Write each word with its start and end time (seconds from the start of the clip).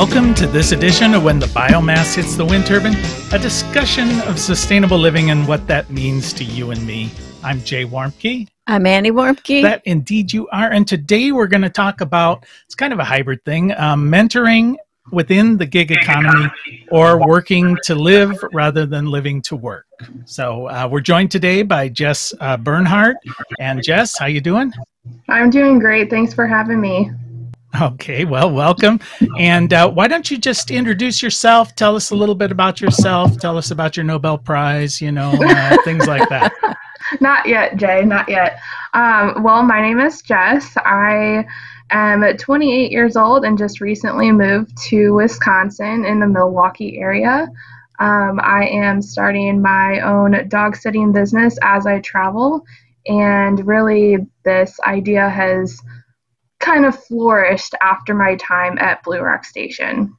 Welcome 0.00 0.32
to 0.36 0.46
this 0.46 0.72
edition 0.72 1.12
of 1.12 1.24
When 1.24 1.38
the 1.38 1.44
Biomass 1.48 2.14
Hits 2.14 2.34
the 2.34 2.42
Wind 2.42 2.64
Turbine, 2.64 2.96
a 3.34 3.38
discussion 3.38 4.08
of 4.20 4.38
sustainable 4.38 4.96
living 4.96 5.30
and 5.30 5.46
what 5.46 5.66
that 5.66 5.90
means 5.90 6.32
to 6.32 6.42
you 6.42 6.70
and 6.70 6.86
me. 6.86 7.10
I'm 7.44 7.62
Jay 7.64 7.84
Warmke. 7.84 8.48
I'm 8.66 8.86
Annie 8.86 9.10
Warmke. 9.10 9.60
That 9.60 9.82
indeed 9.84 10.32
you 10.32 10.48
are. 10.48 10.70
And 10.70 10.88
today 10.88 11.32
we're 11.32 11.48
going 11.48 11.60
to 11.60 11.68
talk 11.68 12.00
about 12.00 12.46
it's 12.64 12.74
kind 12.74 12.94
of 12.94 12.98
a 12.98 13.04
hybrid 13.04 13.44
thing 13.44 13.72
um, 13.76 14.10
mentoring 14.10 14.76
within 15.12 15.58
the 15.58 15.66
gig 15.66 15.90
economy 15.90 16.50
or 16.90 17.18
working 17.18 17.76
to 17.82 17.94
live 17.94 18.42
rather 18.54 18.86
than 18.86 19.10
living 19.10 19.42
to 19.42 19.54
work. 19.56 19.84
So 20.24 20.66
uh, 20.68 20.88
we're 20.90 21.00
joined 21.00 21.30
today 21.30 21.62
by 21.62 21.90
Jess 21.90 22.32
uh, 22.40 22.56
Bernhardt. 22.56 23.18
And 23.58 23.82
Jess, 23.82 24.18
how 24.18 24.26
you 24.26 24.40
doing? 24.40 24.72
I'm 25.28 25.50
doing 25.50 25.78
great. 25.78 26.08
Thanks 26.08 26.32
for 26.32 26.46
having 26.46 26.80
me. 26.80 27.10
Okay, 27.80 28.24
well, 28.24 28.50
welcome. 28.50 28.98
And 29.38 29.72
uh, 29.72 29.90
why 29.90 30.08
don't 30.08 30.30
you 30.30 30.38
just 30.38 30.70
introduce 30.70 31.22
yourself? 31.22 31.74
Tell 31.76 31.94
us 31.94 32.10
a 32.10 32.16
little 32.16 32.34
bit 32.34 32.50
about 32.50 32.80
yourself. 32.80 33.38
Tell 33.38 33.56
us 33.56 33.70
about 33.70 33.96
your 33.96 34.04
Nobel 34.04 34.38
Prize, 34.38 35.00
you 35.00 35.12
know, 35.12 35.32
uh, 35.40 35.76
things 35.84 36.06
like 36.06 36.28
that. 36.28 36.52
Not 37.20 37.46
yet, 37.46 37.76
Jay, 37.76 38.04
not 38.04 38.28
yet. 38.28 38.60
Um, 38.92 39.42
well, 39.42 39.62
my 39.62 39.80
name 39.80 40.00
is 40.00 40.20
Jess. 40.20 40.76
I 40.78 41.46
am 41.90 42.24
28 42.36 42.90
years 42.90 43.16
old 43.16 43.44
and 43.44 43.56
just 43.56 43.80
recently 43.80 44.32
moved 44.32 44.76
to 44.88 45.10
Wisconsin 45.12 46.04
in 46.04 46.18
the 46.18 46.26
Milwaukee 46.26 46.98
area. 46.98 47.48
Um, 48.00 48.40
I 48.42 48.66
am 48.66 49.00
starting 49.00 49.62
my 49.62 50.00
own 50.00 50.48
dog 50.48 50.74
sitting 50.74 51.12
business 51.12 51.56
as 51.62 51.86
I 51.86 52.00
travel, 52.00 52.64
and 53.06 53.66
really, 53.66 54.26
this 54.44 54.78
idea 54.86 55.28
has 55.28 55.80
kind 56.60 56.84
of 56.84 57.02
flourished 57.04 57.74
after 57.80 58.14
my 58.14 58.36
time 58.36 58.78
at 58.78 59.02
Blue 59.02 59.20
Rock 59.20 59.44
Station. 59.44 60.16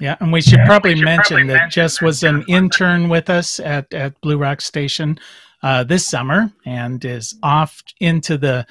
Yeah, 0.00 0.16
and 0.20 0.32
we 0.32 0.40
should 0.40 0.60
probably, 0.66 0.94
we 0.94 1.00
should 1.00 1.04
mention 1.04 1.36
probably 1.36 1.52
that 1.52 1.70
Jess 1.70 2.00
was 2.00 2.22
an 2.22 2.44
intern 2.48 3.08
with 3.08 3.30
us 3.30 3.60
at, 3.60 3.92
at 3.92 4.20
Blue 4.20 4.38
Rock 4.38 4.60
Station 4.60 5.18
uh, 5.62 5.84
this 5.84 6.06
summer 6.06 6.50
and 6.64 7.04
is 7.04 7.36
off 7.42 7.82
into 8.00 8.36
the 8.36 8.66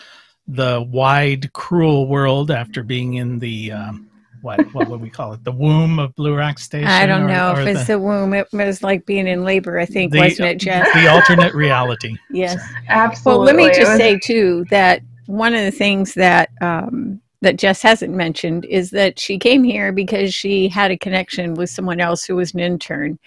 the 0.48 0.82
wide, 0.82 1.54
cruel 1.54 2.08
world 2.08 2.52
after 2.52 2.84
being 2.84 3.14
in 3.14 3.40
the 3.40 3.72
um, 3.72 4.10
what 4.42 4.60
what 4.74 4.90
would 4.90 5.00
we 5.00 5.10
call 5.10 5.34
it? 5.34 5.44
The 5.44 5.52
womb 5.52 6.00
of 6.00 6.14
Blue 6.16 6.36
Rock 6.36 6.60
Station. 6.60 6.88
I 6.88 7.06
don't 7.06 7.28
know 7.28 7.54
or 7.54 7.62
if 7.62 7.68
it's 7.68 7.88
the, 7.88 7.94
the, 7.94 8.00
womb. 8.00 8.34
It 8.34 8.48
was 8.52 8.84
like 8.84 9.06
being 9.06 9.28
in 9.28 9.46
labor. 9.46 9.80
I 9.80 9.86
think 9.86 10.12
the, 10.12 10.20
wasn't 10.20 10.50
it, 10.50 10.58
Jess? 10.58 10.92
The 10.94 11.08
alternate 11.08 11.54
reality. 11.54 12.18
yes, 12.32 12.60
absolutely. 12.90 13.38
Well, 13.38 13.46
let 13.46 13.56
me 13.56 13.80
just 13.80 13.98
say 13.98 14.20
too 14.20 14.66
that 14.70 15.02
one 15.32 15.54
of 15.54 15.64
the 15.64 15.72
things 15.72 16.14
that 16.16 16.50
um, 16.62 17.22
that 17.42 17.58
Jess 17.58 17.82
hasn't 17.82 18.14
mentioned 18.14 18.66
is 18.66 18.92
that 18.92 19.20
she 19.20 19.40
came 19.40 19.64
here 19.64 19.92
because 19.92 20.34
she 20.34 20.68
had 20.68 20.92
a 20.92 20.98
connection 20.98 21.56
with 21.56 21.70
someone 21.70 22.00
else 22.00 22.24
who 22.24 22.36
was 22.36 22.54
an 22.54 22.60
intern, 22.60 23.18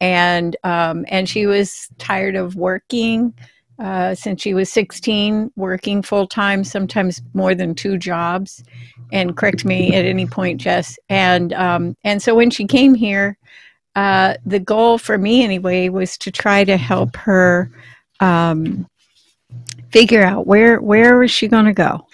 and 0.00 0.56
um, 0.64 1.04
and 1.08 1.28
she 1.28 1.46
was 1.46 1.88
tired 1.98 2.36
of 2.36 2.56
working 2.56 3.32
uh, 3.78 4.14
since 4.14 4.40
she 4.40 4.54
was 4.54 4.70
16, 4.70 5.50
working 5.56 6.02
full 6.02 6.26
time, 6.26 6.62
sometimes 6.62 7.22
more 7.32 7.54
than 7.54 7.74
two 7.74 7.98
jobs. 7.98 8.62
And 9.12 9.36
correct 9.36 9.64
me 9.64 9.94
at 9.94 10.04
any 10.04 10.26
point, 10.26 10.60
Jess. 10.60 10.98
And 11.08 11.52
um, 11.52 11.96
and 12.04 12.22
so 12.22 12.34
when 12.34 12.50
she 12.50 12.66
came 12.66 12.94
here, 12.94 13.38
uh, 13.96 14.34
the 14.44 14.60
goal 14.60 14.98
for 14.98 15.18
me 15.18 15.44
anyway 15.44 15.88
was 15.88 16.18
to 16.18 16.30
try 16.30 16.64
to 16.64 16.76
help 16.76 17.16
her 17.16 17.70
um, 18.20 18.86
figure 19.94 20.24
out 20.24 20.44
where 20.44 20.80
where 20.80 21.22
is 21.22 21.30
she 21.30 21.46
going 21.46 21.66
to 21.66 21.72
go 21.72 22.04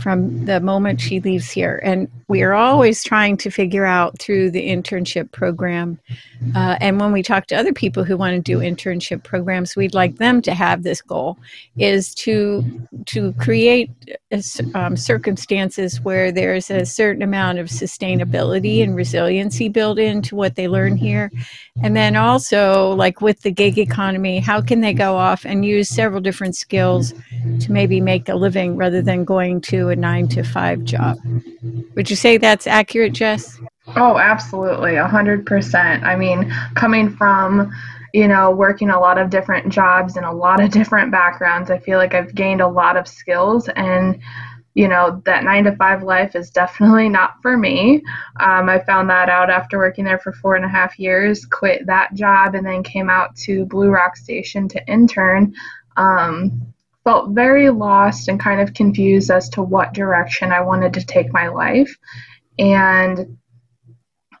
from 0.00 0.44
the 0.44 0.58
moment 0.58 1.00
she 1.00 1.20
leaves 1.20 1.50
here. 1.50 1.80
And 1.84 2.10
we 2.26 2.42
are 2.42 2.52
always 2.52 3.04
trying 3.04 3.36
to 3.38 3.50
figure 3.50 3.84
out 3.84 4.18
through 4.18 4.50
the 4.50 4.68
internship 4.68 5.30
program. 5.30 6.00
Uh, 6.56 6.76
and 6.80 6.98
when 6.98 7.12
we 7.12 7.22
talk 7.22 7.46
to 7.46 7.54
other 7.54 7.72
people 7.72 8.02
who 8.02 8.16
want 8.16 8.34
to 8.34 8.40
do 8.40 8.58
internship 8.58 9.22
programs, 9.22 9.76
we'd 9.76 9.94
like 9.94 10.16
them 10.16 10.42
to 10.42 10.52
have 10.52 10.82
this 10.82 11.00
goal: 11.00 11.38
is 11.78 12.14
to 12.16 12.64
to 13.06 13.32
create 13.34 13.90
uh, 14.32 14.40
um, 14.74 14.96
circumstances 14.96 16.00
where 16.00 16.32
there's 16.32 16.70
a 16.70 16.84
certain 16.84 17.22
amount 17.22 17.58
of 17.58 17.68
sustainability 17.68 18.82
and 18.82 18.96
resiliency 18.96 19.68
built 19.68 19.98
into 19.98 20.34
what 20.34 20.56
they 20.56 20.68
learn 20.68 20.96
here, 20.96 21.30
and 21.82 21.96
then 21.96 22.16
also, 22.16 22.92
like 22.94 23.20
with 23.20 23.40
the 23.42 23.50
gig 23.50 23.78
economy, 23.78 24.38
how 24.38 24.60
can 24.60 24.80
they 24.80 24.92
go 24.92 25.16
off 25.16 25.46
and 25.46 25.64
use 25.64 25.88
several 25.88 26.20
different 26.20 26.56
skills 26.56 27.14
to 27.60 27.72
maybe 27.72 28.00
make 28.00 28.28
a 28.28 28.34
living 28.34 28.76
rather 28.76 29.00
than 29.00 29.24
going 29.24 29.60
to 29.60 29.83
a 29.88 29.96
nine 29.96 30.28
to 30.28 30.42
five 30.42 30.84
job? 30.84 31.18
Would 31.94 32.10
you 32.10 32.16
say 32.16 32.36
that's 32.36 32.66
accurate, 32.66 33.12
Jess? 33.12 33.60
Oh, 33.96 34.18
absolutely. 34.18 34.96
A 34.96 35.06
hundred 35.06 35.46
percent. 35.46 36.04
I 36.04 36.16
mean, 36.16 36.50
coming 36.74 37.10
from, 37.10 37.70
you 38.12 38.28
know, 38.28 38.50
working 38.50 38.90
a 38.90 38.98
lot 38.98 39.18
of 39.18 39.30
different 39.30 39.72
jobs 39.72 40.16
and 40.16 40.24
a 40.24 40.32
lot 40.32 40.62
of 40.62 40.70
different 40.78 41.10
backgrounds, 41.10 41.70
I 41.70 41.78
feel 41.78 41.98
like 41.98 42.14
I've 42.14 42.34
gained 42.34 42.60
a 42.60 42.68
lot 42.68 42.96
of 42.96 43.06
skills 43.06 43.68
and 43.76 44.20
you 44.74 44.88
know, 44.88 45.22
that 45.24 45.44
nine 45.44 45.64
to 45.64 45.76
five 45.76 46.02
life 46.02 46.34
is 46.34 46.50
definitely 46.50 47.08
not 47.08 47.40
for 47.40 47.56
me. 47.56 48.02
Um, 48.40 48.68
I 48.68 48.80
found 48.80 49.08
that 49.08 49.28
out 49.28 49.48
after 49.48 49.78
working 49.78 50.04
there 50.04 50.18
for 50.18 50.32
four 50.32 50.56
and 50.56 50.64
a 50.64 50.68
half 50.68 50.98
years, 50.98 51.44
quit 51.46 51.86
that 51.86 52.12
job, 52.14 52.56
and 52.56 52.66
then 52.66 52.82
came 52.82 53.08
out 53.08 53.36
to 53.36 53.66
Blue 53.66 53.88
Rock 53.88 54.16
Station 54.16 54.68
to 54.68 54.84
intern. 54.88 55.54
Um, 55.96 56.73
felt 57.04 57.30
very 57.30 57.70
lost 57.70 58.28
and 58.28 58.40
kind 58.40 58.60
of 58.60 58.74
confused 58.74 59.30
as 59.30 59.48
to 59.50 59.62
what 59.62 59.94
direction 59.94 60.52
I 60.52 60.62
wanted 60.62 60.94
to 60.94 61.06
take 61.06 61.32
my 61.32 61.48
life. 61.48 61.96
And 62.58 63.38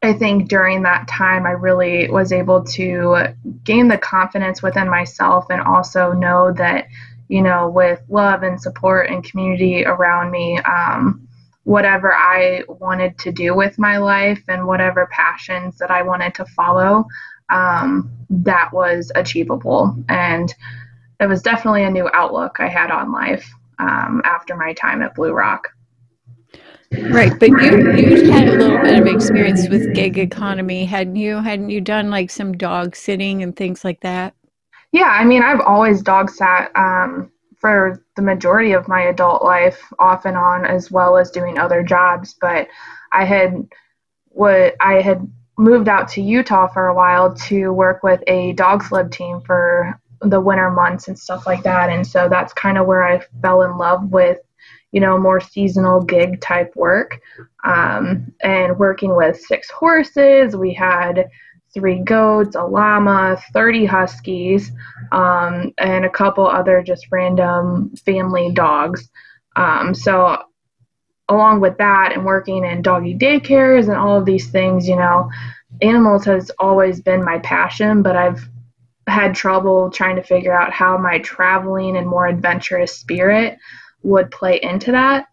I 0.02 0.12
think 0.12 0.48
during 0.48 0.82
that 0.82 1.08
time, 1.08 1.46
I 1.46 1.52
really 1.52 2.10
was 2.10 2.32
able 2.32 2.64
to 2.64 3.34
gain 3.64 3.88
the 3.88 3.98
confidence 3.98 4.62
within 4.62 4.88
myself 4.88 5.46
and 5.50 5.60
also 5.60 6.12
know 6.12 6.52
that 6.52 6.86
you 7.28 7.42
know, 7.42 7.68
with 7.68 8.02
love 8.08 8.42
and 8.42 8.60
support 8.60 9.08
and 9.08 9.24
community 9.24 9.84
around 9.84 10.30
me, 10.30 10.58
um, 10.58 11.26
whatever 11.64 12.14
I 12.14 12.62
wanted 12.68 13.18
to 13.20 13.32
do 13.32 13.54
with 13.54 13.78
my 13.78 13.96
life 13.96 14.42
and 14.48 14.66
whatever 14.66 15.08
passions 15.10 15.78
that 15.78 15.90
I 15.90 16.02
wanted 16.02 16.34
to 16.34 16.44
follow, 16.44 17.06
um, 17.48 18.10
that 18.28 18.72
was 18.72 19.10
achievable. 19.14 19.96
And 20.08 20.54
it 21.20 21.26
was 21.26 21.42
definitely 21.42 21.84
a 21.84 21.90
new 21.90 22.08
outlook 22.12 22.56
I 22.58 22.68
had 22.68 22.90
on 22.90 23.12
life 23.12 23.48
um, 23.78 24.22
after 24.24 24.56
my 24.56 24.72
time 24.74 25.02
at 25.02 25.14
Blue 25.14 25.32
Rock. 25.32 25.68
Right, 26.92 27.36
but 27.38 27.48
you 27.48 27.92
you 27.92 28.30
had 28.30 28.48
a 28.48 28.56
little 28.56 28.78
bit 28.78 28.98
of 28.98 29.06
experience 29.06 29.68
with 29.68 29.94
gig 29.94 30.18
economy, 30.18 30.84
hadn't 30.84 31.16
you? 31.16 31.36
Hadn't 31.36 31.70
you 31.70 31.80
done 31.80 32.10
like 32.10 32.30
some 32.30 32.52
dog 32.52 32.94
sitting 32.94 33.42
and 33.42 33.56
things 33.56 33.84
like 33.84 34.00
that? 34.00 34.34
Yeah, 34.92 35.08
I 35.08 35.24
mean, 35.24 35.42
I've 35.42 35.60
always 35.60 36.02
dog 36.02 36.30
sat 36.30 36.70
um, 36.76 37.32
for 37.58 38.04
the 38.14 38.22
majority 38.22 38.72
of 38.72 38.86
my 38.86 39.02
adult 39.02 39.42
life, 39.42 39.80
off 39.98 40.24
and 40.24 40.36
on, 40.36 40.64
as 40.64 40.90
well 40.90 41.16
as 41.16 41.30
doing 41.30 41.58
other 41.58 41.82
jobs. 41.82 42.36
But 42.40 42.68
I 43.10 43.24
had 43.24 43.66
what 44.28 44.76
I 44.80 45.00
had 45.00 45.28
moved 45.58 45.88
out 45.88 46.08
to 46.10 46.22
Utah 46.22 46.68
for 46.68 46.88
a 46.88 46.94
while 46.94 47.34
to 47.34 47.70
work 47.70 48.02
with 48.02 48.22
a 48.26 48.52
dog 48.52 48.84
sled 48.84 49.10
team 49.10 49.40
for 49.40 49.98
the 50.24 50.40
winter 50.40 50.70
months 50.70 51.08
and 51.08 51.18
stuff 51.18 51.46
like 51.46 51.62
that. 51.62 51.90
And 51.90 52.06
so 52.06 52.28
that's 52.28 52.52
kind 52.52 52.78
of 52.78 52.86
where 52.86 53.04
I 53.04 53.24
fell 53.42 53.62
in 53.62 53.76
love 53.76 54.10
with, 54.10 54.38
you 54.92 55.00
know, 55.00 55.18
more 55.18 55.40
seasonal 55.40 56.02
gig 56.02 56.40
type 56.40 56.74
work 56.76 57.20
um, 57.64 58.32
and 58.42 58.78
working 58.78 59.16
with 59.16 59.40
six 59.40 59.70
horses. 59.70 60.56
We 60.56 60.72
had 60.72 61.28
three 61.74 61.98
goats, 61.98 62.54
a 62.54 62.64
llama, 62.64 63.36
30 63.52 63.84
huskies, 63.84 64.70
um, 65.12 65.72
and 65.78 66.04
a 66.04 66.10
couple 66.10 66.46
other 66.46 66.82
just 66.82 67.06
random 67.10 67.94
family 67.96 68.52
dogs. 68.52 69.10
Um, 69.56 69.94
so, 69.94 70.38
along 71.28 71.60
with 71.60 71.76
that, 71.78 72.12
and 72.12 72.24
working 72.24 72.64
in 72.64 72.82
doggy 72.82 73.16
daycares 73.16 73.88
and 73.88 73.96
all 73.96 74.16
of 74.16 74.24
these 74.24 74.50
things, 74.50 74.86
you 74.86 74.96
know, 74.96 75.28
animals 75.82 76.24
has 76.24 76.50
always 76.58 77.00
been 77.00 77.24
my 77.24 77.38
passion, 77.40 78.02
but 78.02 78.16
I've 78.16 78.48
had 79.06 79.34
trouble 79.34 79.90
trying 79.90 80.16
to 80.16 80.22
figure 80.22 80.52
out 80.52 80.72
how 80.72 80.96
my 80.96 81.18
traveling 81.18 81.96
and 81.96 82.06
more 82.06 82.26
adventurous 82.26 82.96
spirit 82.96 83.58
would 84.02 84.30
play 84.30 84.60
into 84.62 84.92
that. 84.92 85.26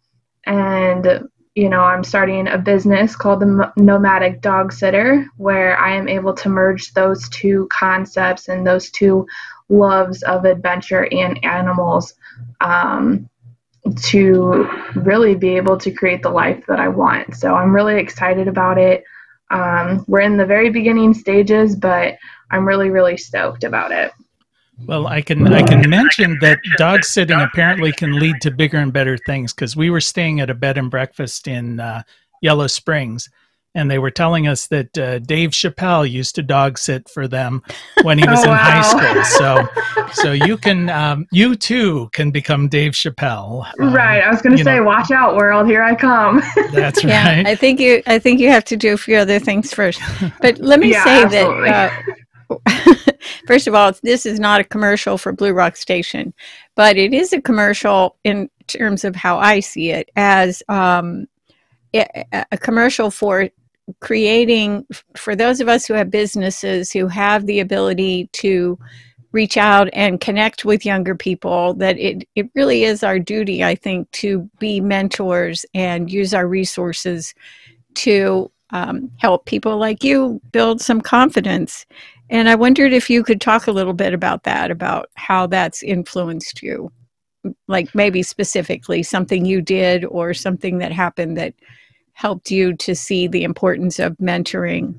And 0.45 1.27
you 1.55 1.67
know, 1.67 1.81
I'm 1.81 2.03
starting 2.03 2.47
a 2.47 2.57
business 2.57 3.15
called 3.15 3.41
the 3.41 3.73
Nomadic 3.75 4.41
Dog 4.41 4.71
Sitter, 4.71 5.25
where 5.35 5.77
I 5.77 5.93
am 5.95 6.07
able 6.07 6.33
to 6.35 6.49
merge 6.49 6.93
those 6.93 7.27
two 7.29 7.67
concepts 7.69 8.47
and 8.47 8.65
those 8.65 8.89
two 8.89 9.27
loves 9.67 10.23
of 10.23 10.45
adventure 10.45 11.07
and 11.11 11.43
animals 11.43 12.13
um, 12.61 13.29
to 13.97 14.69
really 14.95 15.35
be 15.35 15.57
able 15.57 15.77
to 15.77 15.91
create 15.91 16.21
the 16.21 16.29
life 16.29 16.65
that 16.67 16.79
I 16.79 16.87
want. 16.87 17.35
So 17.35 17.53
I'm 17.53 17.75
really 17.75 17.99
excited 17.99 18.47
about 18.47 18.77
it. 18.77 19.03
Um, 19.51 20.05
we're 20.07 20.21
in 20.21 20.37
the 20.37 20.45
very 20.45 20.69
beginning 20.69 21.13
stages, 21.13 21.75
but 21.75 22.17
I'm 22.49 22.67
really, 22.67 22.89
really 22.89 23.17
stoked 23.17 23.63
about 23.63 23.91
it. 23.91 24.11
Well, 24.85 25.07
I 25.07 25.21
can 25.21 25.45
I 25.47 25.61
can 25.61 25.87
mention 25.87 26.39
that 26.41 26.57
dog 26.77 27.03
sitting 27.03 27.39
apparently 27.39 27.91
can 27.91 28.13
lead 28.13 28.41
to 28.41 28.49
bigger 28.49 28.77
and 28.77 28.91
better 28.91 29.17
things 29.17 29.53
because 29.53 29.75
we 29.75 29.91
were 29.91 30.01
staying 30.01 30.39
at 30.39 30.49
a 30.49 30.55
bed 30.55 30.77
and 30.77 30.89
breakfast 30.89 31.47
in 31.47 31.79
uh, 31.79 32.01
Yellow 32.41 32.65
Springs, 32.65 33.29
and 33.75 33.89
they 33.89 33.99
were 33.99 34.11
telling 34.11 34.47
us 34.47 34.67
that 34.67 34.97
uh, 34.97 35.19
Dave 35.19 35.51
Chappelle 35.51 36.09
used 36.09 36.35
to 36.35 36.43
dog 36.43 36.77
sit 36.77 37.09
for 37.09 37.27
them 37.27 37.61
when 38.03 38.17
he 38.17 38.27
was 38.27 38.43
Oh, 38.43 38.51
in 38.51 38.51
high 38.57 38.81
school. 38.81 39.23
So, 39.23 39.67
so 40.13 40.31
you 40.33 40.57
can, 40.57 40.89
um, 40.89 41.25
you 41.31 41.55
too 41.55 42.09
can 42.13 42.31
become 42.31 42.67
Dave 42.67 42.93
Chappelle. 42.93 43.65
Um, 43.79 43.93
right. 43.93 44.21
I 44.23 44.29
was 44.29 44.41
going 44.41 44.57
to 44.57 44.63
say, 44.63 44.75
know. 44.77 44.83
watch 44.83 45.11
out, 45.11 45.35
world. 45.35 45.67
Here 45.67 45.83
I 45.83 45.95
come. 45.95 46.41
That's 46.71 47.03
Yeah, 47.03 47.37
right. 47.37 47.47
I 47.47 47.55
think 47.55 47.79
you. 47.79 48.01
I 48.07 48.19
think 48.19 48.39
you 48.39 48.49
have 48.49 48.65
to 48.65 48.77
do 48.77 48.93
a 48.93 48.97
few 48.97 49.17
other 49.17 49.39
things 49.39 49.73
first. 49.73 50.01
But 50.41 50.59
let 50.59 50.79
me 50.79 50.91
Yeah, 50.91 51.03
say 51.03 51.23
absolutely. 51.23 51.69
that. 51.69 51.93
Uh, 51.93 52.01
first 53.47 53.67
of 53.67 53.75
all, 53.75 53.93
this 54.03 54.25
is 54.25 54.39
not 54.39 54.61
a 54.61 54.65
commercial 54.65 55.17
for 55.17 55.31
Blue 55.31 55.53
Rock 55.53 55.77
Station, 55.77 56.33
but 56.75 56.97
it 56.97 57.13
is 57.13 57.33
a 57.33 57.41
commercial 57.41 58.17
in 58.23 58.49
terms 58.67 59.03
of 59.03 59.15
how 59.15 59.37
I 59.39 59.59
see 59.61 59.91
it 59.91 60.09
as 60.15 60.61
um, 60.69 61.27
a, 61.93 62.25
a 62.51 62.57
commercial 62.57 63.11
for 63.11 63.49
creating 63.99 64.85
for 65.15 65.35
those 65.35 65.59
of 65.59 65.67
us 65.67 65.85
who 65.85 65.93
have 65.93 66.11
businesses 66.11 66.91
who 66.91 67.07
have 67.07 67.45
the 67.45 67.59
ability 67.59 68.29
to 68.31 68.77
reach 69.31 69.57
out 69.57 69.89
and 69.93 70.19
connect 70.21 70.65
with 70.65 70.85
younger 70.85 71.15
people 71.15 71.73
that 71.73 71.97
it, 71.97 72.27
it 72.35 72.49
really 72.55 72.83
is 72.83 73.03
our 73.03 73.19
duty 73.19 73.63
i 73.63 73.75
think 73.75 74.09
to 74.11 74.49
be 74.59 74.79
mentors 74.79 75.65
and 75.73 76.11
use 76.11 76.33
our 76.33 76.47
resources 76.47 77.33
to 77.93 78.49
um, 78.71 79.11
help 79.17 79.45
people 79.45 79.77
like 79.77 80.01
you 80.01 80.39
build 80.53 80.79
some 80.79 81.01
confidence. 81.01 81.85
And 82.29 82.47
i 82.47 82.55
wondered 82.55 82.93
if 82.93 83.09
you 83.09 83.23
could 83.23 83.41
talk 83.41 83.67
a 83.67 83.71
little 83.71 83.93
bit 83.93 84.13
about 84.13 84.43
that 84.43 84.71
about 84.71 85.09
how 85.15 85.47
that's 85.47 85.83
influenced 85.83 86.63
you 86.63 86.91
like 87.67 87.93
maybe 87.95 88.23
specifically 88.23 89.03
something 89.03 89.45
you 89.45 89.61
did 89.61 90.05
or 90.05 90.33
something 90.33 90.77
that 90.77 90.91
happened 90.91 91.37
that 91.37 91.53
helped 92.21 92.51
you 92.51 92.75
to 92.75 92.93
see 92.93 93.27
the 93.27 93.43
importance 93.43 93.97
of 93.97 94.15
mentoring 94.17 94.93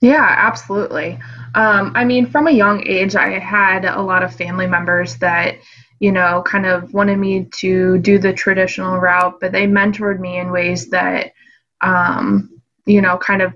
Yeah, 0.00 0.34
absolutely. 0.48 1.18
Um, 1.54 1.92
I 1.94 2.04
mean, 2.04 2.26
from 2.26 2.46
a 2.46 2.52
young 2.52 2.86
age, 2.86 3.16
I 3.16 3.38
had 3.38 3.84
a 3.84 4.02
lot 4.02 4.22
of 4.22 4.34
family 4.34 4.66
members 4.66 5.16
that, 5.16 5.56
you 5.98 6.12
know, 6.12 6.42
kind 6.46 6.66
of 6.66 6.92
wanted 6.94 7.18
me 7.18 7.48
to 7.62 7.98
do 7.98 8.18
the 8.18 8.32
traditional 8.32 8.98
route, 8.98 9.38
but 9.40 9.52
they 9.52 9.66
mentored 9.66 10.20
me 10.20 10.38
in 10.38 10.52
ways 10.52 10.88
that, 10.90 11.32
um, 11.80 12.60
you 12.86 13.00
know, 13.00 13.18
kind 13.18 13.42
of 13.42 13.54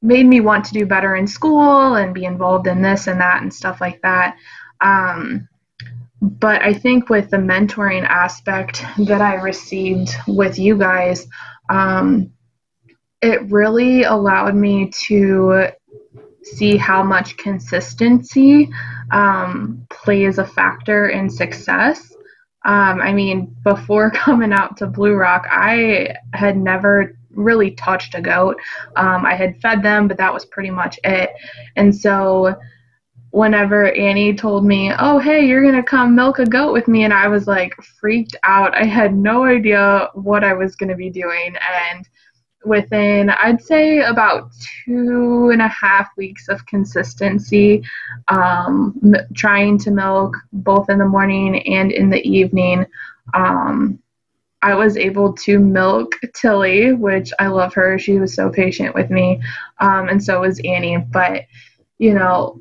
made 0.00 0.26
me 0.26 0.40
want 0.40 0.64
to 0.64 0.74
do 0.74 0.84
better 0.84 1.14
in 1.14 1.26
school 1.26 1.94
and 1.94 2.14
be 2.14 2.24
involved 2.24 2.66
in 2.66 2.82
this 2.82 3.06
and 3.06 3.20
that 3.20 3.42
and 3.42 3.54
stuff 3.54 3.80
like 3.80 4.00
that. 4.02 4.36
Um, 4.80 5.48
but 6.20 6.62
I 6.62 6.72
think 6.72 7.08
with 7.08 7.30
the 7.30 7.36
mentoring 7.36 8.04
aspect 8.04 8.84
that 9.06 9.20
I 9.20 9.34
received 9.34 10.10
with 10.26 10.58
you 10.58 10.76
guys, 10.76 11.26
um, 11.68 12.32
it 13.20 13.50
really 13.50 14.02
allowed 14.02 14.54
me 14.54 14.90
to 15.06 15.68
see 16.42 16.76
how 16.76 17.02
much 17.02 17.36
consistency 17.36 18.68
um, 19.12 19.86
plays 19.90 20.38
a 20.38 20.44
factor 20.44 21.08
in 21.08 21.30
success. 21.30 22.12
Um, 22.64 23.00
I 23.00 23.12
mean, 23.12 23.56
before 23.64 24.10
coming 24.14 24.52
out 24.52 24.76
to 24.78 24.86
Blue 24.86 25.14
Rock, 25.14 25.46
I 25.50 26.14
had 26.32 26.56
never 26.56 27.16
really 27.30 27.72
touched 27.72 28.14
a 28.14 28.20
goat. 28.20 28.56
Um, 28.96 29.24
I 29.24 29.34
had 29.34 29.60
fed 29.60 29.82
them, 29.82 30.08
but 30.08 30.18
that 30.18 30.32
was 30.32 30.44
pretty 30.44 30.70
much 30.70 30.98
it. 31.04 31.30
And 31.76 31.94
so, 31.94 32.54
whenever 33.32 33.90
Annie 33.92 34.34
told 34.34 34.64
me, 34.64 34.92
"Oh, 34.98 35.18
hey, 35.18 35.44
you're 35.44 35.64
gonna 35.64 35.82
come 35.82 36.14
milk 36.14 36.38
a 36.38 36.46
goat 36.46 36.72
with 36.72 36.86
me," 36.86 37.04
and 37.04 37.12
I 37.12 37.28
was 37.28 37.46
like 37.46 37.74
freaked 37.82 38.36
out. 38.44 38.74
I 38.74 38.84
had 38.84 39.14
no 39.14 39.44
idea 39.44 40.08
what 40.14 40.44
I 40.44 40.52
was 40.52 40.76
gonna 40.76 40.94
be 40.94 41.10
doing, 41.10 41.56
and 41.56 42.08
within 42.64 43.30
I'd 43.30 43.62
say 43.62 44.00
about 44.00 44.50
two 44.84 45.50
and 45.50 45.62
a 45.62 45.68
half 45.68 46.10
weeks 46.16 46.48
of 46.48 46.64
consistency, 46.66 47.82
um, 48.28 48.94
m- 49.02 49.26
trying 49.34 49.78
to 49.78 49.90
milk 49.90 50.36
both 50.52 50.88
in 50.90 50.98
the 50.98 51.04
morning 51.08 51.60
and 51.66 51.90
in 51.90 52.10
the 52.10 52.22
evening. 52.28 52.86
Um, 53.34 53.98
I 54.60 54.74
was 54.74 54.96
able 54.96 55.32
to 55.32 55.58
milk 55.58 56.12
Tilly, 56.34 56.92
which 56.92 57.32
I 57.40 57.48
love 57.48 57.74
her. 57.74 57.98
She 57.98 58.18
was 58.18 58.34
so 58.34 58.50
patient 58.50 58.94
with 58.94 59.10
me, 59.10 59.40
um, 59.80 60.08
and 60.08 60.22
so 60.22 60.42
was 60.42 60.60
Annie. 60.64 60.98
But 60.98 61.46
you 61.98 62.14
know, 62.14 62.60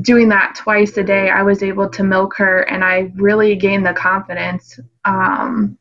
doing 0.00 0.28
that 0.30 0.54
twice 0.56 0.96
a 0.96 1.02
day, 1.02 1.28
I 1.28 1.42
was 1.42 1.62
able 1.62 1.88
to 1.90 2.02
milk 2.02 2.34
her, 2.36 2.62
and 2.62 2.82
I 2.82 3.12
really 3.14 3.54
gained 3.56 3.86
the 3.86 3.92
confidence 3.92 4.80
um, 5.04 5.76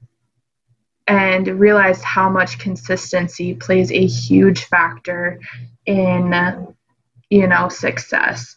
and 1.07 1.47
realized 1.47 2.03
how 2.03 2.29
much 2.29 2.59
consistency 2.59 3.53
plays 3.53 3.91
a 3.91 4.05
huge 4.05 4.65
factor 4.65 5.39
in, 5.85 6.67
you 7.29 7.47
know, 7.47 7.69
success. 7.69 8.55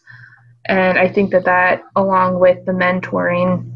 And 0.65 0.97
I 0.97 1.07
think 1.07 1.31
that 1.31 1.45
that, 1.45 1.83
along 1.95 2.39
with 2.39 2.65
the 2.65 2.71
mentoring, 2.71 3.71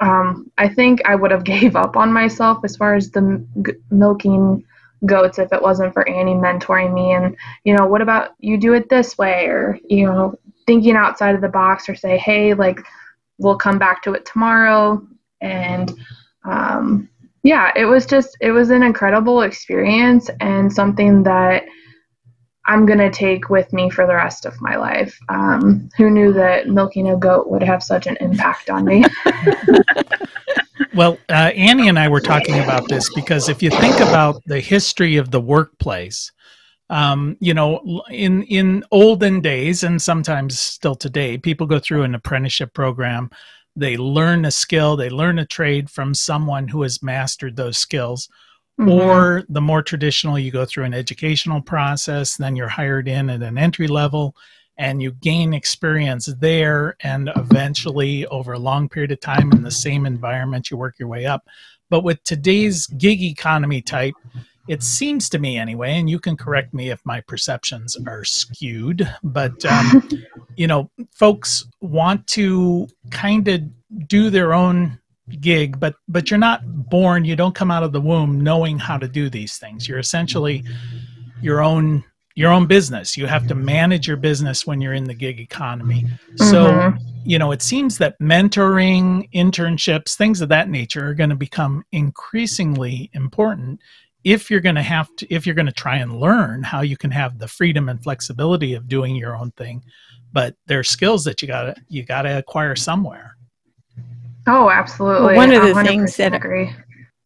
um, 0.00 0.50
I 0.58 0.68
think 0.68 1.00
I 1.06 1.14
would 1.14 1.30
have 1.30 1.44
gave 1.54 1.76
up 1.76 1.96
on 1.96 2.12
myself 2.12 2.58
as 2.64 2.76
far 2.76 2.94
as 2.94 3.10
the 3.10 3.46
milking 3.90 4.64
goats 5.06 5.38
if 5.38 5.52
it 5.52 5.60
wasn't 5.60 5.92
for 5.92 6.08
Annie 6.08 6.32
mentoring 6.32 6.94
me 6.94 7.12
and 7.12 7.36
you 7.64 7.76
know 7.76 7.86
what 7.86 8.00
about 8.00 8.30
you 8.38 8.56
do 8.56 8.72
it 8.72 8.88
this 8.88 9.18
way 9.18 9.46
or 9.46 9.78
you 9.88 10.06
know 10.06 10.34
thinking 10.66 10.96
outside 10.96 11.34
of 11.34 11.40
the 11.40 11.48
box 11.48 11.88
or 11.88 11.94
say 11.94 12.18
hey 12.18 12.54
like 12.54 12.80
we'll 13.38 13.56
come 13.56 13.78
back 13.78 14.02
to 14.02 14.12
it 14.12 14.24
tomorrow. 14.24 15.04
And 15.40 15.92
um, 16.44 17.08
yeah 17.44 17.70
it 17.76 17.84
was 17.84 18.06
just 18.06 18.36
it 18.40 18.50
was 18.50 18.70
an 18.70 18.82
incredible 18.82 19.42
experience 19.42 20.28
and 20.40 20.72
something 20.72 21.22
that 21.22 21.64
i'm 22.66 22.86
going 22.86 22.98
to 22.98 23.10
take 23.10 23.50
with 23.50 23.72
me 23.72 23.90
for 23.90 24.06
the 24.06 24.14
rest 24.14 24.46
of 24.46 24.60
my 24.60 24.76
life. 24.76 25.16
Um, 25.28 25.88
who 25.96 26.10
knew 26.10 26.32
that 26.32 26.68
milking 26.68 27.10
a 27.10 27.16
goat 27.16 27.48
would 27.48 27.62
have 27.62 27.82
such 27.82 28.06
an 28.06 28.16
impact 28.20 28.70
on 28.70 28.84
me? 28.84 29.04
Well, 30.94 31.18
uh, 31.28 31.50
Annie 31.56 31.88
and 31.88 31.98
I 31.98 32.06
were 32.08 32.20
talking 32.20 32.54
about 32.60 32.88
this 32.88 33.12
because 33.14 33.48
if 33.48 33.62
you 33.62 33.70
think 33.70 33.96
about 33.96 34.40
the 34.46 34.60
history 34.60 35.16
of 35.16 35.32
the 35.32 35.40
workplace, 35.40 36.30
um, 36.90 37.36
you 37.40 37.54
know, 37.54 38.02
in 38.10 38.42
in 38.44 38.84
olden 38.90 39.40
days 39.40 39.82
and 39.82 40.00
sometimes 40.00 40.60
still 40.60 40.94
today, 40.94 41.38
people 41.38 41.66
go 41.66 41.78
through 41.78 42.02
an 42.02 42.14
apprenticeship 42.14 42.74
program. 42.74 43.30
They 43.76 43.96
learn 43.96 44.44
a 44.44 44.50
skill, 44.50 44.96
they 44.96 45.10
learn 45.10 45.38
a 45.38 45.46
trade 45.46 45.90
from 45.90 46.14
someone 46.14 46.68
who 46.68 46.82
has 46.82 47.02
mastered 47.02 47.56
those 47.56 47.78
skills. 47.78 48.28
Mhm. 48.80 48.90
Or 48.90 49.44
the 49.48 49.60
more 49.60 49.82
traditional, 49.82 50.38
you 50.38 50.50
go 50.50 50.64
through 50.64 50.84
an 50.84 50.94
educational 50.94 51.62
process, 51.62 52.36
then 52.36 52.56
you're 52.56 52.68
hired 52.68 53.08
in 53.08 53.30
at 53.30 53.42
an 53.42 53.56
entry 53.56 53.86
level, 53.86 54.34
and 54.76 55.00
you 55.00 55.12
gain 55.12 55.54
experience 55.54 56.26
there 56.40 56.96
and 57.00 57.30
eventually 57.36 58.26
over 58.26 58.52
a 58.52 58.58
long 58.58 58.88
period 58.88 59.12
of 59.12 59.20
time 59.20 59.52
in 59.52 59.62
the 59.62 59.70
same 59.70 60.06
environment 60.06 60.70
you 60.70 60.76
work 60.76 60.98
your 60.98 61.08
way 61.08 61.26
up 61.26 61.46
but 61.90 62.02
with 62.02 62.22
today's 62.24 62.86
gig 62.86 63.22
economy 63.22 63.80
type 63.80 64.14
it 64.68 64.82
seems 64.82 65.28
to 65.28 65.38
me 65.38 65.58
anyway 65.58 65.98
and 65.98 66.08
you 66.08 66.18
can 66.18 66.36
correct 66.36 66.72
me 66.72 66.90
if 66.90 67.00
my 67.04 67.20
perceptions 67.22 67.96
are 68.06 68.24
skewed 68.24 69.08
but 69.22 69.64
um, 69.66 70.08
you 70.56 70.66
know 70.66 70.90
folks 71.12 71.66
want 71.80 72.26
to 72.26 72.86
kind 73.10 73.46
of 73.48 73.60
do 74.08 74.30
their 74.30 74.54
own 74.54 74.98
gig 75.40 75.80
but 75.80 75.94
but 76.08 76.30
you're 76.30 76.38
not 76.38 76.60
born 76.90 77.24
you 77.24 77.34
don't 77.34 77.54
come 77.54 77.70
out 77.70 77.82
of 77.82 77.92
the 77.92 78.00
womb 78.00 78.40
knowing 78.40 78.78
how 78.78 78.98
to 78.98 79.08
do 79.08 79.30
these 79.30 79.56
things. 79.56 79.88
You're 79.88 79.98
essentially 79.98 80.64
your 81.40 81.62
own 81.62 82.04
your 82.36 82.50
own 82.52 82.66
business. 82.66 83.16
You 83.16 83.26
have 83.26 83.46
to 83.46 83.54
manage 83.54 84.08
your 84.08 84.16
business 84.16 84.66
when 84.66 84.80
you're 84.80 84.92
in 84.92 85.04
the 85.04 85.14
gig 85.14 85.38
economy. 85.40 86.04
So 86.36 86.66
Mhm. 86.66 86.98
you 87.24 87.38
know 87.38 87.52
it 87.52 87.62
seems 87.62 87.98
that 87.98 88.18
mentoring 88.20 89.28
internships 89.32 90.14
things 90.14 90.42
of 90.42 90.50
that 90.50 90.68
nature 90.68 91.08
are 91.08 91.14
going 91.14 91.30
to 91.30 91.36
become 91.36 91.84
increasingly 91.90 93.10
important 93.14 93.80
if 94.24 94.50
you're 94.50 94.60
going 94.60 94.74
to 94.74 94.82
have 94.82 95.14
to 95.16 95.26
if 95.32 95.46
you're 95.46 95.54
going 95.54 95.66
to 95.66 95.72
try 95.72 95.96
and 95.96 96.18
learn 96.18 96.62
how 96.62 96.80
you 96.80 96.96
can 96.96 97.10
have 97.10 97.38
the 97.38 97.48
freedom 97.48 97.88
and 97.88 98.02
flexibility 98.02 98.74
of 98.74 98.88
doing 98.88 99.14
your 99.14 99.36
own 99.36 99.50
thing 99.52 99.84
but 100.32 100.56
there 100.66 100.78
are 100.78 100.84
skills 100.84 101.24
that 101.24 101.40
you 101.42 101.48
got 101.48 101.62
to 101.62 101.74
you 101.88 102.02
got 102.02 102.22
to 102.22 102.38
acquire 102.38 102.74
somewhere 102.74 103.36
Oh, 104.46 104.70
absolutely. 104.70 105.28
Well, 105.28 105.36
one 105.36 105.52
of 105.52 105.62
the 105.62 105.82
things 105.82 106.16
that- 106.16 106.34
agree. 106.34 106.70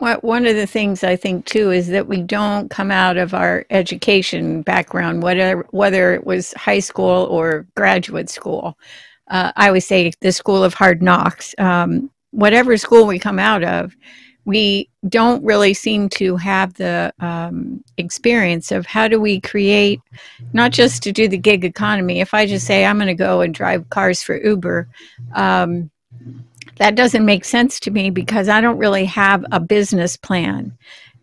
Well, 0.01 0.19
one 0.21 0.47
of 0.47 0.55
the 0.55 0.67
things 0.67 1.03
I 1.03 1.17
think 1.17 1.45
too 1.47 1.73
is 1.73 1.89
that 1.89 2.07
we 2.07 2.23
don't 2.23 2.71
come 2.71 2.93
out 2.93 3.17
of 3.17 3.35
our 3.35 3.67
education 3.71 4.63
background, 4.63 5.25
whether 5.25 5.67
whether 5.71 6.15
it 6.15 6.25
was 6.25 6.53
high 6.53 6.79
school 6.79 7.27
or 7.29 7.67
graduate 7.77 8.31
school. 8.31 8.79
Uh, 9.29 9.51
I 9.57 9.67
always 9.67 9.87
say 9.89 10.13
the 10.21 10.31
school 10.31 10.63
of 10.63 10.75
hard 10.75 11.03
knocks. 11.03 11.53
Um, 11.59 12.13
whatever 12.31 12.77
school 12.77 13.07
we 13.09 13.19
come 13.19 13.41
out 13.41 13.65
of, 13.65 13.97
we 14.49 14.89
don't 15.11 15.45
really 15.45 15.75
seem 15.75 16.09
to 16.09 16.37
have 16.37 16.73
the 16.75 17.13
um, 17.21 17.85
experience 17.99 18.73
of 18.73 18.87
how 18.87 19.07
do 19.07 19.21
we 19.21 19.41
create, 19.43 20.01
not 20.55 20.73
just 20.73 21.03
to 21.03 21.13
do 21.13 21.29
the 21.29 21.37
gig 21.37 21.67
economy. 21.67 22.21
If 22.21 22.33
I 22.33 22.47
just 22.47 22.67
say 22.67 22.87
I'm 22.87 22.97
going 22.97 23.09
to 23.17 23.25
go 23.29 23.43
and 23.43 23.53
drive 23.55 23.91
cars 23.91 24.23
for 24.23 24.37
Uber. 24.41 24.89
Um, 25.35 25.91
that 26.77 26.95
doesn't 26.95 27.27
make 27.27 27.45
sense 27.45 27.79
to 27.81 27.91
me 27.91 28.09
because 28.09 28.49
I 28.49 28.63
don't 28.63 28.79
really 28.79 29.05
have 29.05 29.45
a 29.53 29.61
business 29.61 30.17
plan. 30.17 30.73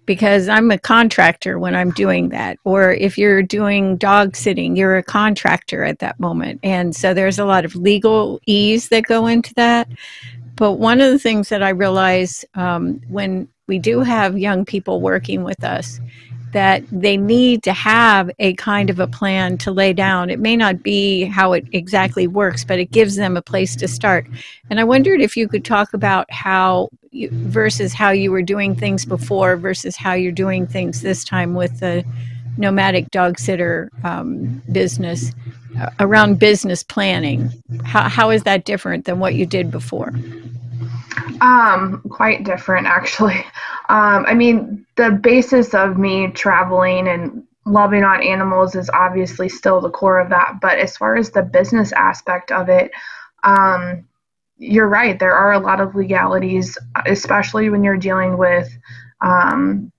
because 0.05 0.48
I'm 0.48 0.72
a 0.72 0.77
contractor 0.77 1.58
when 1.60 1.75
I'm 1.75 1.91
doing 1.91 2.29
that. 2.29 2.58
Or 2.63 2.91
if 2.91 3.17
you're 3.17 3.41
doing 3.41 3.98
dog 3.98 4.36
sitting, 4.36 4.75
you're 4.75 4.98
a 4.98 5.03
contractor 5.03 5.84
at 5.84 6.00
that 6.00 6.20
moment. 6.20 6.60
And 6.63 6.96
so 6.96 7.13
there's 7.13 7.39
a 7.39 7.46
lot 7.46 7.65
of 7.65 7.75
legal 7.75 8.39
ease 8.46 8.89
that 8.89 9.05
go 9.05 9.27
into 9.27 9.53
that. 9.55 9.88
But 10.56 10.74
one 10.74 11.02
of 11.02 11.12
the 11.12 11.20
things 11.20 11.50
that 11.50 11.62
I 11.62 11.70
realize 11.70 12.46
um, 12.56 13.02
when 13.08 13.48
we 13.68 13.80
do 13.80 14.02
have 14.02 14.38
young 14.38 14.66
people 14.66 15.02
working 15.02 15.44
with 15.44 15.64
us 15.64 16.00
that 16.56 16.84
they 16.90 17.18
need 17.18 17.64
to 17.64 17.74
have 17.74 18.32
a 18.40 18.54
kind 18.54 18.90
of 18.90 18.98
a 18.98 19.08
plan 19.08 19.58
to 19.58 19.72
lay 19.72 19.92
down. 19.92 20.30
It 20.30 20.40
may 20.40 20.56
not 20.56 20.82
be 20.82 21.26
how 21.26 21.52
it 21.52 21.66
exactly 21.74 22.28
works, 22.28 22.64
but 22.64 22.80
it 22.80 22.92
gives 22.92 23.18
them 23.18 23.36
a 23.36 23.42
place 23.42 23.76
to 23.76 23.90
start. 23.90 24.26
And 24.70 24.80
I 24.80 24.86
wondered 24.86 25.20
if 25.20 25.36
you 25.36 25.50
could 25.50 25.66
talk 25.66 25.94
about 25.94 26.32
how 26.32 26.88
you, 27.12 27.28
versus 27.32 27.94
how 27.94 28.12
you 28.12 28.32
were 28.32 28.42
doing 28.42 28.74
things 28.74 29.04
before 29.04 29.58
versus 29.58 29.98
how 29.98 30.14
you're 30.14 30.32
doing 30.32 30.66
things 30.66 31.02
this 31.02 31.26
time 31.26 31.56
with 31.56 31.82
the 31.82 32.06
nomadic 32.58 33.12
dog 33.12 33.38
sitter 33.38 33.92
um, 34.06 34.62
business 34.72 35.34
around 36.00 36.39
business 36.39 36.84
planning. 36.84 37.51
How, 37.84 38.10
how 38.10 38.29
is 38.29 38.44
that 38.44 38.65
different 38.65 39.05
than 39.05 39.20
what 39.20 39.36
you 39.36 39.46
did 39.46 39.72
before? 39.72 40.13
Um, 41.41 42.01
quite 42.10 42.44
different 42.44 42.88
actually. 42.88 43.46
Um, 43.88 44.25
I 44.27 44.34
mean, 44.34 44.84
the 44.96 45.12
basis 45.12 45.75
of 45.75 45.96
me 45.96 46.32
traveling 46.32 47.08
and 47.08 47.44
loving 47.65 48.03
on 48.03 48.24
animals 48.24 48.74
is 48.74 48.89
obviously 48.89 49.48
still 49.48 49.79
the 49.79 49.91
core 49.91 50.20
of 50.20 50.29
that. 50.29 50.60
But 50.60 50.79
as 50.79 50.98
far 50.98 51.15
as 51.15 51.29
the 51.29 51.44
business 51.44 51.91
aspect 51.91 52.51
of 52.51 52.67
it, 52.67 52.89
um, 53.44 54.08
you're 54.58 54.88
right. 54.88 55.20
There 55.20 55.36
are 55.36 55.53
a 55.53 55.60
lot 55.60 55.82
of 55.82 55.94
legalities, 55.94 56.77
especially 57.05 57.70
when 57.70 57.84
you're 57.84 57.96
dealing 57.96 58.38
with 58.38 58.75
um, 59.22 59.91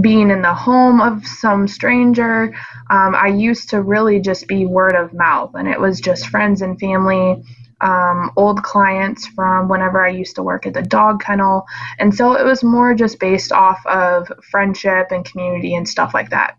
being 0.00 0.30
in 0.30 0.42
the 0.42 0.54
home 0.54 1.00
of 1.00 1.26
some 1.26 1.66
stranger. 1.66 2.54
Um, 2.90 3.14
I 3.14 3.28
used 3.28 3.70
to 3.70 3.82
really 3.82 4.20
just 4.20 4.46
be 4.46 4.66
word 4.66 4.94
of 4.94 5.12
mouth, 5.12 5.52
and 5.54 5.66
it 5.66 5.80
was 5.80 6.00
just 6.00 6.28
friends 6.28 6.62
and 6.62 6.78
family 6.78 7.42
um, 7.80 8.30
old 8.36 8.62
clients 8.62 9.26
from 9.26 9.68
whenever 9.68 10.04
I 10.04 10.10
used 10.10 10.36
to 10.36 10.42
work 10.42 10.66
at 10.66 10.74
the 10.74 10.82
dog 10.82 11.22
kennel. 11.22 11.66
And 11.98 12.14
so 12.14 12.34
it 12.34 12.44
was 12.44 12.62
more 12.62 12.94
just 12.94 13.18
based 13.18 13.52
off 13.52 13.84
of 13.86 14.30
friendship 14.50 15.08
and 15.10 15.24
community 15.24 15.74
and 15.74 15.88
stuff 15.88 16.12
like 16.14 16.30
that. 16.30 16.56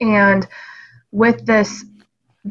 And 0.00 0.46
with 1.10 1.46
this 1.46 1.84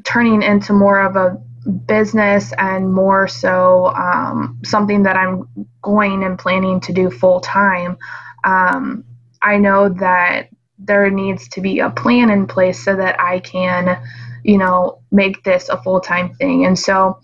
turning 0.03 0.41
into 0.41 0.73
more 0.73 0.99
of 0.99 1.15
a 1.15 1.41
business 1.85 2.53
and 2.57 2.91
more 2.91 3.27
so 3.27 3.87
um, 3.87 4.59
something 4.63 5.03
that 5.03 5.15
I'm 5.15 5.47
going 5.81 6.23
and 6.23 6.37
planning 6.37 6.79
to 6.81 6.93
do 6.93 7.09
full 7.09 7.39
time, 7.39 7.97
um, 8.43 9.03
I 9.41 9.57
know 9.57 9.89
that 9.89 10.49
there 10.77 11.09
needs 11.09 11.47
to 11.49 11.61
be 11.61 11.79
a 11.79 11.89
plan 11.89 12.29
in 12.29 12.47
place 12.47 12.83
so 12.83 12.95
that 12.95 13.19
I 13.19 13.39
can, 13.39 14.01
you 14.43 14.57
know, 14.57 14.99
make 15.11 15.43
this 15.43 15.69
a 15.69 15.81
full 15.81 16.01
time 16.01 16.33
thing. 16.35 16.65
And 16.65 16.77
so 16.77 17.19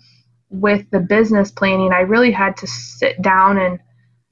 with 0.50 0.88
the 0.90 1.00
business 1.00 1.50
planning, 1.50 1.92
I 1.92 2.00
really 2.00 2.32
had 2.32 2.56
to 2.58 2.66
sit 2.66 3.20
down 3.22 3.58
and 3.58 3.78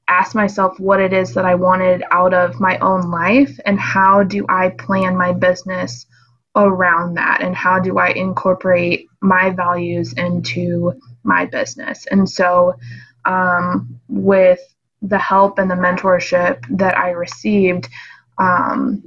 ask 0.07 0.35
myself 0.35 0.79
what 0.79 0.99
it 0.99 1.13
is 1.13 1.33
that 1.33 1.45
I 1.45 1.55
wanted 1.55 2.03
out 2.11 2.33
of 2.33 2.59
my 2.59 2.77
own 2.79 3.09
life 3.09 3.57
and 3.65 3.79
how 3.79 4.23
do 4.23 4.45
I 4.49 4.69
plan 4.69 5.15
my 5.15 5.31
business 5.31 6.05
around 6.55 7.13
that 7.15 7.41
and 7.41 7.55
how 7.55 7.79
do 7.79 7.97
I 7.97 8.09
incorporate 8.09 9.07
my 9.21 9.51
values 9.51 10.13
into 10.13 10.93
my 11.23 11.45
business. 11.45 12.05
And 12.07 12.29
so, 12.29 12.75
um, 13.25 13.99
with 14.09 14.59
the 15.01 15.17
help 15.17 15.59
and 15.59 15.69
the 15.69 15.75
mentorship 15.75 16.65
that 16.77 16.97
I 16.97 17.11
received, 17.11 17.89
um, 18.37 19.03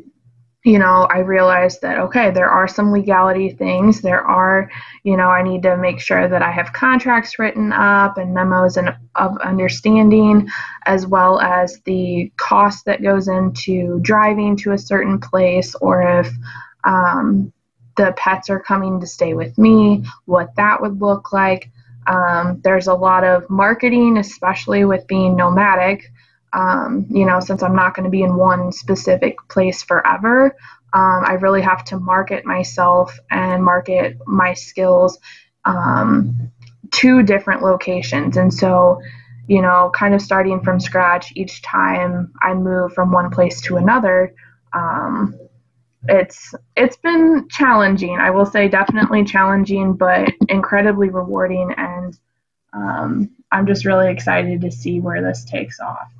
you 0.65 0.79
know, 0.79 1.07
I 1.11 1.19
realized 1.19 1.83
that, 1.83 1.99
okay, 1.99 2.31
there 2.31 2.49
are 2.49 2.67
some 2.67 2.91
legality 2.91 3.51
things. 3.51 4.01
There 4.01 4.23
are, 4.23 4.71
you 5.03 5.15
know, 5.15 5.29
I 5.29 5.43
need 5.43 5.63
to 5.65 5.77
make 5.77 6.01
sure 6.01 6.27
that 6.27 6.41
I 6.41 6.51
have 6.51 6.73
contracts 6.73 7.39
written 7.39 7.71
up 7.71 8.17
and 8.17 8.33
memos 8.33 8.79
and, 8.79 8.97
of 9.15 9.37
understanding, 9.39 10.49
as 10.87 11.07
well 11.07 11.39
as 11.41 11.81
the 11.85 12.33
cost 12.39 12.87
that 12.87 13.03
goes 13.03 13.29
into 13.29 14.01
driving 14.01 14.57
to 14.59 14.73
a 14.73 14.79
certain 14.79 15.21
place, 15.21 15.75
or 15.83 16.21
if 16.21 16.33
um, 16.85 17.53
the 17.97 18.15
pets 18.17 18.49
are 18.49 18.59
coming 18.59 19.01
to 19.01 19.07
stay 19.07 19.35
with 19.35 19.59
me, 19.59 20.03
what 20.25 20.57
that 20.57 20.81
would 20.81 20.99
look 20.99 21.31
like. 21.31 21.71
Um, 22.06 22.61
there's 22.62 22.87
a 22.87 22.94
lot 22.94 23.25
of 23.25 23.49
marketing, 23.49 24.18
especially 24.18 24.84
with 24.84 25.06
being 25.06 25.37
nomadic 25.37 26.11
um, 26.54 27.06
you 27.11 27.26
know, 27.26 27.40
since 27.40 27.62
I'm 27.62 27.75
not 27.75 27.94
going 27.94 28.04
to 28.04 28.11
be 28.11 28.23
in 28.23 28.37
one 28.37 28.70
specific 28.70 29.37
place 29.49 29.82
forever, 29.82 30.56
um, 30.92 31.25
I 31.25 31.32
really 31.32 31.62
have 31.62 31.84
to 31.87 31.99
market 31.99 32.44
myself 32.46 33.18
and 33.30 33.64
market 33.64 34.16
my 34.26 34.54
skills 34.54 35.18
um, 35.64 36.52
to 36.92 37.25
different 37.25 37.62
locations. 37.62 38.37
And 38.37 38.54
so, 38.54 39.00
you 39.49 39.61
know, 39.61 39.90
kind 39.92 40.14
of 40.14 40.23
starting 40.23 40.61
from 40.61 40.78
scratch 40.78 41.32
each 41.34 41.61
time 41.62 42.32
I 42.40 42.54
move 42.54 42.92
from 42.92 43.11
one 43.11 43.30
place 43.30 43.61
to 43.62 43.76
another, 43.76 44.32
um, 44.73 45.37
it's 46.08 46.54
it's 46.76 46.96
been 46.99 47.49
challenging. 47.50 48.18
I 48.18 48.30
will 48.30 48.46
say 48.46 48.68
definitely 48.68 49.25
challenging, 49.25 49.94
but 49.94 50.32
incredibly 50.49 51.08
rewarding, 51.08 51.73
and 51.76 52.18
um, 52.73 53.30
I'm 53.52 53.66
just 53.66 53.84
really 53.84 54.11
excited 54.11 54.61
to 54.61 54.70
see 54.70 55.00
where 55.00 55.23
this 55.23 55.44
takes 55.44 55.80
off. 55.80 56.11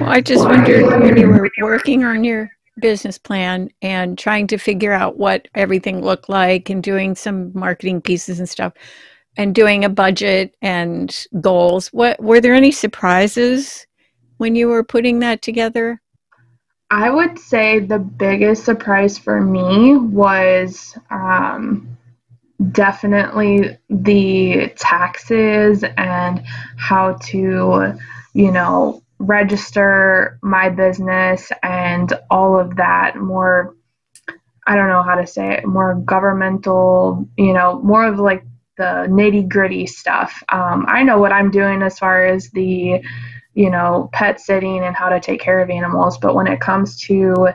Well, 0.00 0.10
I 0.10 0.20
just 0.20 0.44
wondered 0.44 0.86
when 0.86 1.16
you 1.16 1.28
were 1.28 1.50
working 1.60 2.04
on 2.04 2.24
your 2.24 2.50
business 2.78 3.18
plan 3.18 3.70
and 3.82 4.18
trying 4.18 4.46
to 4.48 4.58
figure 4.58 4.92
out 4.92 5.16
what 5.16 5.48
everything 5.54 6.02
looked 6.02 6.28
like 6.28 6.68
and 6.68 6.82
doing 6.82 7.14
some 7.14 7.50
marketing 7.54 8.00
pieces 8.00 8.38
and 8.38 8.48
stuff 8.48 8.72
and 9.36 9.54
doing 9.54 9.84
a 9.84 9.88
budget 9.88 10.54
and 10.62 11.26
goals. 11.40 11.88
What 11.88 12.22
were 12.22 12.40
there 12.40 12.54
any 12.54 12.70
surprises 12.70 13.86
when 14.38 14.54
you 14.54 14.68
were 14.68 14.84
putting 14.84 15.20
that 15.20 15.42
together? 15.42 16.00
I 16.90 17.10
would 17.10 17.38
say 17.38 17.80
the 17.80 17.98
biggest 17.98 18.64
surprise 18.64 19.18
for 19.18 19.40
me 19.40 19.96
was 19.96 20.96
um, 21.10 21.96
definitely 22.70 23.76
the 23.90 24.72
taxes 24.76 25.84
and 25.96 26.42
how 26.76 27.14
to, 27.14 27.94
you 28.34 28.52
know, 28.52 29.02
register 29.18 30.38
my 30.42 30.68
business 30.68 31.50
and 31.62 32.12
all 32.30 32.58
of 32.60 32.76
that 32.76 33.16
more 33.16 33.74
I 34.66 34.74
don't 34.74 34.88
know 34.88 35.02
how 35.02 35.14
to 35.14 35.26
say 35.26 35.52
it, 35.54 35.66
more 35.66 35.94
governmental, 35.94 37.28
you 37.36 37.52
know, 37.52 37.80
more 37.82 38.04
of 38.04 38.18
like 38.18 38.44
the 38.76 39.06
nitty 39.08 39.48
gritty 39.48 39.86
stuff. 39.86 40.42
Um, 40.48 40.84
I 40.88 41.04
know 41.04 41.18
what 41.18 41.32
I'm 41.32 41.52
doing 41.52 41.82
as 41.82 41.98
far 41.98 42.26
as 42.26 42.50
the, 42.50 43.00
you 43.56 43.70
know, 43.70 44.10
pet 44.12 44.38
sitting 44.38 44.84
and 44.84 44.94
how 44.94 45.08
to 45.08 45.18
take 45.18 45.40
care 45.40 45.60
of 45.60 45.70
animals, 45.70 46.18
but 46.18 46.34
when 46.34 46.46
it 46.46 46.60
comes 46.60 47.00
to 47.00 47.48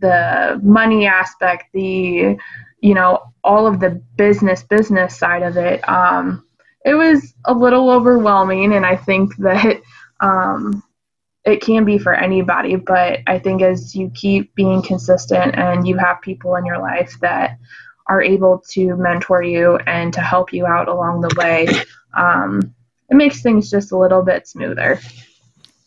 the 0.00 0.58
money 0.62 1.06
aspect, 1.06 1.64
the, 1.74 2.38
you 2.80 2.94
know, 2.94 3.22
all 3.44 3.66
of 3.66 3.80
the 3.80 4.02
business 4.16 4.62
business 4.62 5.18
side 5.18 5.42
of 5.42 5.58
it, 5.58 5.86
um, 5.86 6.46
it 6.86 6.94
was 6.94 7.34
a 7.44 7.52
little 7.52 7.90
overwhelming, 7.90 8.72
and 8.72 8.86
I 8.86 8.96
think 8.96 9.36
that 9.36 9.82
um, 10.20 10.82
it 11.44 11.60
can 11.60 11.84
be 11.84 11.98
for 11.98 12.14
anybody, 12.14 12.76
but 12.76 13.20
I 13.26 13.38
think 13.38 13.60
as 13.60 13.94
you 13.94 14.10
keep 14.14 14.54
being 14.54 14.80
consistent 14.80 15.54
and 15.56 15.86
you 15.86 15.98
have 15.98 16.22
people 16.22 16.56
in 16.56 16.64
your 16.64 16.78
life 16.78 17.14
that 17.20 17.58
are 18.08 18.22
able 18.22 18.62
to 18.70 18.96
mentor 18.96 19.42
you 19.42 19.76
and 19.86 20.14
to 20.14 20.22
help 20.22 20.52
you 20.54 20.64
out 20.64 20.88
along 20.88 21.20
the 21.20 21.34
way, 21.36 21.68
um, 22.16 22.73
it 23.10 23.14
makes 23.14 23.42
things 23.42 23.70
just 23.70 23.92
a 23.92 23.98
little 23.98 24.22
bit 24.22 24.46
smoother. 24.48 25.00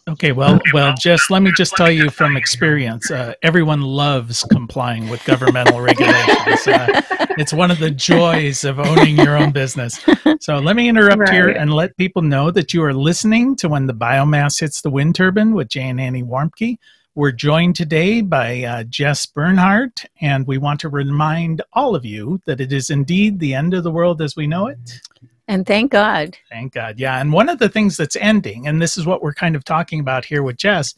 Okay, 0.10 0.32
well, 0.32 0.58
well, 0.74 0.96
just 0.98 1.30
let 1.30 1.42
me 1.42 1.52
just 1.58 1.76
tell 1.76 1.92
you 1.92 2.10
from 2.10 2.38
experience. 2.38 3.12
Uh, 3.12 3.34
everyone 3.44 3.82
loves 3.82 4.42
complying 4.50 5.10
with 5.10 5.24
governmental 5.26 5.82
regulations. 5.82 6.66
Uh, 6.66 7.02
it's 7.38 7.52
one 7.52 7.72
of 7.72 7.80
the 7.80 7.92
joys 7.92 8.64
of 8.64 8.80
owning 8.80 9.18
your 9.18 9.36
own 9.36 9.52
business. 9.52 10.00
So 10.40 10.60
let 10.60 10.78
me 10.78 10.88
interrupt 10.88 11.20
right. 11.20 11.34
here 11.34 11.50
and 11.50 11.74
let 11.74 11.98
people 11.98 12.22
know 12.22 12.52
that 12.52 12.74
you 12.74 12.84
are 12.84 12.94
listening 12.94 13.58
to 13.58 13.68
when 13.68 13.86
the 13.86 13.94
biomass 13.94 14.62
hits 14.62 14.80
the 14.80 14.90
wind 14.90 15.16
turbine 15.16 15.54
with 15.54 15.68
Jay 15.68 15.90
and 15.90 16.00
Annie 16.00 16.24
Warmke. 16.24 16.78
We're 17.14 17.34
joined 17.34 17.76
today 17.76 18.22
by 18.22 18.64
uh, 18.64 18.84
Jess 18.84 19.26
Bernhardt, 19.26 20.06
and 20.22 20.48
we 20.48 20.58
want 20.58 20.80
to 20.82 20.90
remind 20.90 21.64
all 21.74 21.96
of 21.96 22.06
you 22.06 22.40
that 22.46 22.62
it 22.62 22.72
is 22.72 22.90
indeed 22.90 23.40
the 23.40 23.56
end 23.56 23.74
of 23.74 23.84
the 23.84 23.92
world 23.92 24.22
as 24.22 24.38
we 24.38 24.48
know 24.48 24.68
it. 24.68 25.02
And 25.48 25.66
thank 25.66 25.92
God. 25.92 26.38
Thank 26.50 26.74
God. 26.74 27.00
Yeah. 27.00 27.20
And 27.20 27.32
one 27.32 27.50
of 27.50 27.60
the 27.60 27.70
things 27.70 27.96
that's 27.98 28.18
ending, 28.18 28.68
and 28.68 28.82
this 28.82 28.98
is 28.98 29.06
what 29.06 29.22
we're 29.22 29.34
kind 29.34 29.56
of 29.56 29.64
talking 29.64 30.00
about 30.00 30.26
here 30.26 30.44
with 30.44 30.58
Jess, 30.58 30.94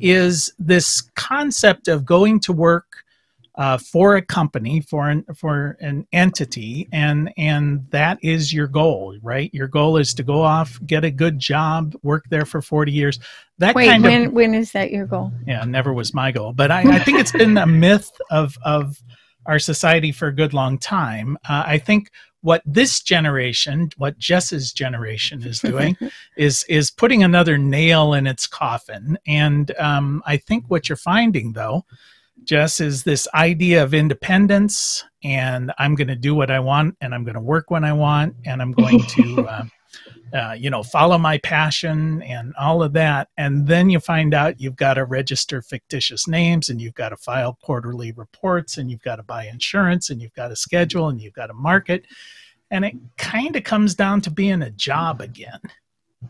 is 0.00 0.52
this 0.58 1.02
concept 1.14 1.88
of 1.88 2.04
going 2.04 2.40
to 2.40 2.52
work 2.52 3.04
uh, 3.56 3.78
for 3.78 4.16
a 4.16 4.22
company, 4.22 4.80
for 4.80 5.08
an 5.08 5.24
for 5.34 5.78
an 5.80 6.06
entity, 6.12 6.88
and 6.92 7.32
and 7.38 7.86
that 7.90 8.18
is 8.22 8.52
your 8.52 8.66
goal, 8.66 9.16
right? 9.22 9.52
Your 9.54 9.66
goal 9.66 9.96
is 9.96 10.12
to 10.14 10.22
go 10.22 10.42
off, 10.42 10.78
get 10.86 11.04
a 11.04 11.10
good 11.10 11.38
job, 11.38 11.94
work 12.02 12.26
there 12.28 12.44
for 12.44 12.60
forty 12.60 12.92
years. 12.92 13.18
That 13.58 13.74
Wait, 13.74 13.86
kind 13.86 14.02
when 14.02 14.26
of 14.26 14.32
when 14.32 14.54
is 14.54 14.72
that 14.72 14.90
your 14.90 15.06
goal? 15.06 15.32
yeah, 15.46 15.64
never 15.64 15.94
was 15.94 16.12
my 16.12 16.32
goal, 16.32 16.52
but 16.52 16.70
I, 16.70 16.80
I 16.82 16.98
think 16.98 17.18
it's 17.18 17.32
been 17.32 17.56
a 17.56 17.66
myth 17.66 18.10
of 18.30 18.58
of 18.62 19.02
our 19.46 19.58
society 19.58 20.12
for 20.12 20.28
a 20.28 20.34
good 20.34 20.52
long 20.52 20.76
time. 20.76 21.38
Uh, 21.48 21.62
I 21.66 21.78
think 21.78 22.10
what 22.46 22.62
this 22.64 23.00
generation, 23.02 23.90
what 23.96 24.16
Jess's 24.18 24.72
generation 24.72 25.42
is 25.42 25.58
doing, 25.58 25.96
is 26.36 26.64
is 26.68 26.92
putting 26.92 27.24
another 27.24 27.58
nail 27.58 28.14
in 28.14 28.28
its 28.28 28.46
coffin. 28.46 29.18
And 29.26 29.76
um, 29.78 30.22
I 30.24 30.36
think 30.36 30.66
what 30.68 30.88
you're 30.88 30.94
finding, 30.94 31.54
though, 31.54 31.84
Jess, 32.44 32.80
is 32.80 33.02
this 33.02 33.26
idea 33.34 33.82
of 33.82 33.94
independence, 33.94 35.04
and 35.24 35.72
I'm 35.76 35.96
going 35.96 36.06
to 36.06 36.14
do 36.14 36.36
what 36.36 36.52
I 36.52 36.60
want, 36.60 36.96
and 37.00 37.16
I'm 37.16 37.24
going 37.24 37.34
to 37.34 37.40
work 37.40 37.68
when 37.72 37.82
I 37.82 37.92
want, 37.92 38.36
and 38.44 38.62
I'm 38.62 38.70
going 38.70 39.02
to. 39.02 39.46
Uh, 39.46 39.64
uh, 40.32 40.54
you 40.58 40.70
know, 40.70 40.82
follow 40.82 41.18
my 41.18 41.38
passion 41.38 42.22
and 42.22 42.54
all 42.58 42.82
of 42.82 42.92
that. 42.94 43.28
And 43.36 43.66
then 43.66 43.90
you 43.90 44.00
find 44.00 44.34
out 44.34 44.60
you've 44.60 44.76
got 44.76 44.94
to 44.94 45.04
register 45.04 45.62
fictitious 45.62 46.26
names 46.26 46.68
and 46.68 46.80
you've 46.80 46.94
got 46.94 47.10
to 47.10 47.16
file 47.16 47.58
quarterly 47.62 48.12
reports 48.12 48.76
and 48.76 48.90
you've 48.90 49.02
got 49.02 49.16
to 49.16 49.22
buy 49.22 49.46
insurance 49.46 50.10
and 50.10 50.20
you've 50.20 50.34
got 50.34 50.48
to 50.48 50.56
schedule 50.56 51.08
and 51.08 51.20
you've 51.20 51.34
got 51.34 51.46
to 51.46 51.54
market. 51.54 52.06
And 52.70 52.84
it 52.84 52.94
kind 53.16 53.54
of 53.54 53.62
comes 53.62 53.94
down 53.94 54.20
to 54.22 54.30
being 54.30 54.62
a 54.62 54.70
job 54.70 55.20
again. 55.20 55.60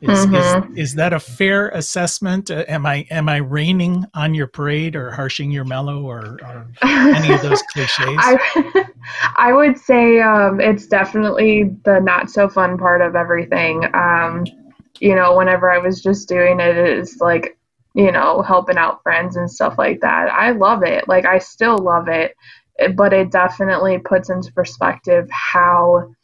Is, 0.02 0.26
Mhm. 0.26 0.72
is, 0.72 0.78
is 0.78 0.94
that 0.96 1.12
a 1.12 1.20
fair 1.20 1.68
assessment? 1.70 2.50
Uh, 2.50 2.64
am 2.68 2.84
I 2.86 3.06
am 3.10 3.28
I 3.28 3.36
raining 3.38 4.04
on 4.14 4.34
your 4.34 4.46
parade 4.46 4.94
or 4.94 5.10
harshing 5.10 5.50
your 5.50 5.64
mellow 5.64 6.02
or, 6.02 6.38
or 6.42 6.66
any 6.82 7.32
of 7.32 7.42
those 7.42 7.62
cliches? 7.72 7.96
I, 7.98 8.84
I 9.36 9.52
would 9.52 9.78
say 9.78 10.20
um, 10.20 10.60
it's 10.60 10.86
definitely 10.86 11.74
the 11.84 12.00
not 12.00 12.30
so 12.30 12.48
fun 12.48 12.76
part 12.78 13.00
of 13.00 13.16
everything. 13.16 13.84
Um, 13.94 14.44
you 15.00 15.14
know, 15.14 15.36
whenever 15.36 15.70
I 15.70 15.78
was 15.78 16.02
just 16.02 16.28
doing 16.28 16.60
it, 16.60 16.76
it's 16.76 17.18
like, 17.20 17.56
you 17.94 18.10
know, 18.12 18.42
helping 18.42 18.76
out 18.78 19.02
friends 19.02 19.36
and 19.36 19.50
stuff 19.50 19.76
like 19.78 20.00
that. 20.00 20.30
I 20.32 20.50
love 20.52 20.82
it. 20.82 21.06
Like, 21.08 21.24
I 21.26 21.38
still 21.38 21.78
love 21.78 22.08
It- 22.08 22.34
but 22.94 23.14
it 23.14 23.30
definitely 23.30 23.96
puts 23.98 24.28
into 24.28 24.52
perspective 24.52 25.26
how 25.30 26.14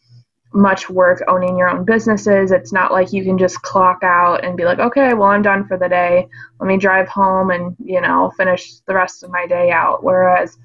much 0.55 0.91
work 0.91 1.23
owning 1.29 1.57
your 1.57 1.69
own 1.69 1.85
businesses. 1.85 2.51
It's 2.51 2.73
not 2.73 2.93
like 2.93 3.13
you 3.13 3.25
can 3.25 3.39
just 3.39 3.63
clock 3.63 4.03
out 4.03 4.45
and 4.45 4.57
be 4.57 4.65
like, 4.65 4.79
okay, 4.79 5.15
well, 5.15 5.31
I'm 5.31 5.43
done 5.43 5.67
for 5.67 5.77
the 5.77 5.89
day. 5.89 6.29
Let 6.61 6.67
me 6.67 6.77
drive 6.77 7.09
home 7.09 7.51
and, 7.51 7.77
you 7.83 8.01
know, 8.01 8.33
finish 8.37 8.81
the 8.87 8.95
rest 8.95 9.23
of 9.23 9.31
my 9.31 9.47
day 9.47 9.71
out. 9.71 10.05
Whereas, 10.05 10.57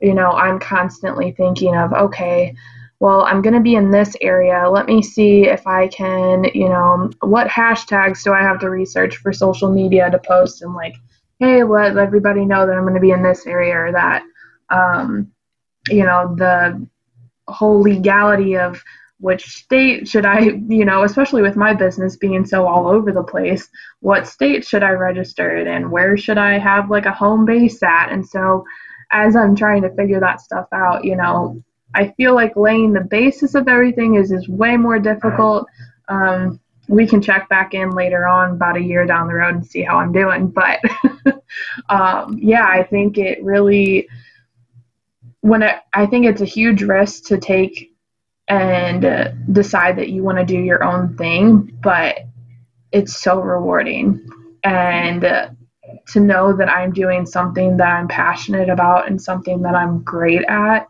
you 0.00 0.14
know, 0.14 0.32
I'm 0.32 0.58
constantly 0.58 1.32
thinking 1.32 1.76
of, 1.76 1.92
okay, 1.92 2.54
well, 3.00 3.22
I'm 3.22 3.40
going 3.40 3.54
to 3.54 3.60
be 3.60 3.76
in 3.76 3.90
this 3.90 4.14
area. 4.20 4.68
Let 4.68 4.86
me 4.86 5.02
see 5.02 5.46
if 5.46 5.66
I 5.66 5.88
can, 5.88 6.44
you 6.54 6.68
know, 6.68 7.10
what 7.20 7.48
hashtags 7.48 8.22
do 8.22 8.32
I 8.32 8.42
have 8.42 8.60
to 8.60 8.68
research 8.68 9.16
for 9.16 9.32
social 9.32 9.72
media 9.72 10.10
to 10.10 10.18
post 10.18 10.62
and 10.62 10.74
like, 10.74 10.94
hey, 11.38 11.64
let 11.64 11.96
everybody 11.96 12.44
know 12.44 12.66
that 12.66 12.76
I'm 12.76 12.82
going 12.82 12.94
to 12.94 13.00
be 13.00 13.12
in 13.12 13.22
this 13.22 13.46
area 13.46 13.74
or 13.74 13.92
that. 13.92 14.22
Um, 14.68 15.32
you 15.88 16.04
know, 16.04 16.34
the 16.36 16.86
whole 17.48 17.80
legality 17.80 18.56
of 18.56 18.82
which 19.20 19.46
state 19.48 20.08
should 20.08 20.24
I, 20.24 20.40
you 20.40 20.84
know, 20.84 21.04
especially 21.04 21.42
with 21.42 21.54
my 21.54 21.74
business 21.74 22.16
being 22.16 22.44
so 22.46 22.66
all 22.66 22.88
over 22.88 23.12
the 23.12 23.22
place, 23.22 23.68
what 24.00 24.26
state 24.26 24.66
should 24.66 24.82
I 24.82 24.90
register 24.90 25.54
it 25.56 25.66
in? 25.66 25.90
Where 25.90 26.16
should 26.16 26.38
I 26.38 26.58
have 26.58 26.90
like 26.90 27.04
a 27.04 27.12
home 27.12 27.44
base 27.44 27.82
at? 27.82 28.10
And 28.10 28.26
so 28.26 28.64
as 29.12 29.36
I'm 29.36 29.54
trying 29.54 29.82
to 29.82 29.94
figure 29.94 30.20
that 30.20 30.40
stuff 30.40 30.66
out, 30.72 31.04
you 31.04 31.16
know, 31.16 31.62
I 31.94 32.08
feel 32.16 32.34
like 32.34 32.56
laying 32.56 32.92
the 32.92 33.02
basis 33.02 33.54
of 33.54 33.68
everything 33.68 34.14
is 34.14 34.32
is 34.32 34.48
way 34.48 34.76
more 34.76 34.98
difficult. 34.98 35.66
Um, 36.08 36.58
we 36.88 37.06
can 37.06 37.20
check 37.20 37.48
back 37.48 37.74
in 37.74 37.90
later 37.90 38.26
on 38.26 38.52
about 38.52 38.76
a 38.76 38.82
year 38.82 39.06
down 39.06 39.28
the 39.28 39.34
road 39.34 39.54
and 39.54 39.66
see 39.66 39.82
how 39.82 39.98
I'm 39.98 40.12
doing. 40.12 40.48
But 40.48 40.80
um, 41.90 42.38
yeah, 42.40 42.66
I 42.66 42.84
think 42.84 43.18
it 43.18 43.42
really 43.44 44.08
when 45.42 45.62
it, 45.62 45.76
I 45.92 46.06
think 46.06 46.26
it's 46.26 46.42
a 46.42 46.46
huge 46.46 46.82
risk 46.82 47.24
to 47.26 47.38
take 47.38 47.89
and 48.50 49.54
decide 49.54 49.96
that 49.96 50.10
you 50.10 50.24
want 50.24 50.36
to 50.36 50.44
do 50.44 50.58
your 50.58 50.82
own 50.82 51.16
thing, 51.16 51.78
but 51.82 52.18
it's 52.90 53.20
so 53.20 53.40
rewarding. 53.40 54.28
And 54.64 55.22
to 56.08 56.20
know 56.20 56.52
that 56.56 56.68
I'm 56.68 56.92
doing 56.92 57.24
something 57.24 57.76
that 57.76 57.86
I'm 57.86 58.08
passionate 58.08 58.68
about 58.68 59.06
and 59.06 59.22
something 59.22 59.62
that 59.62 59.76
I'm 59.76 60.02
great 60.02 60.44
at, 60.48 60.88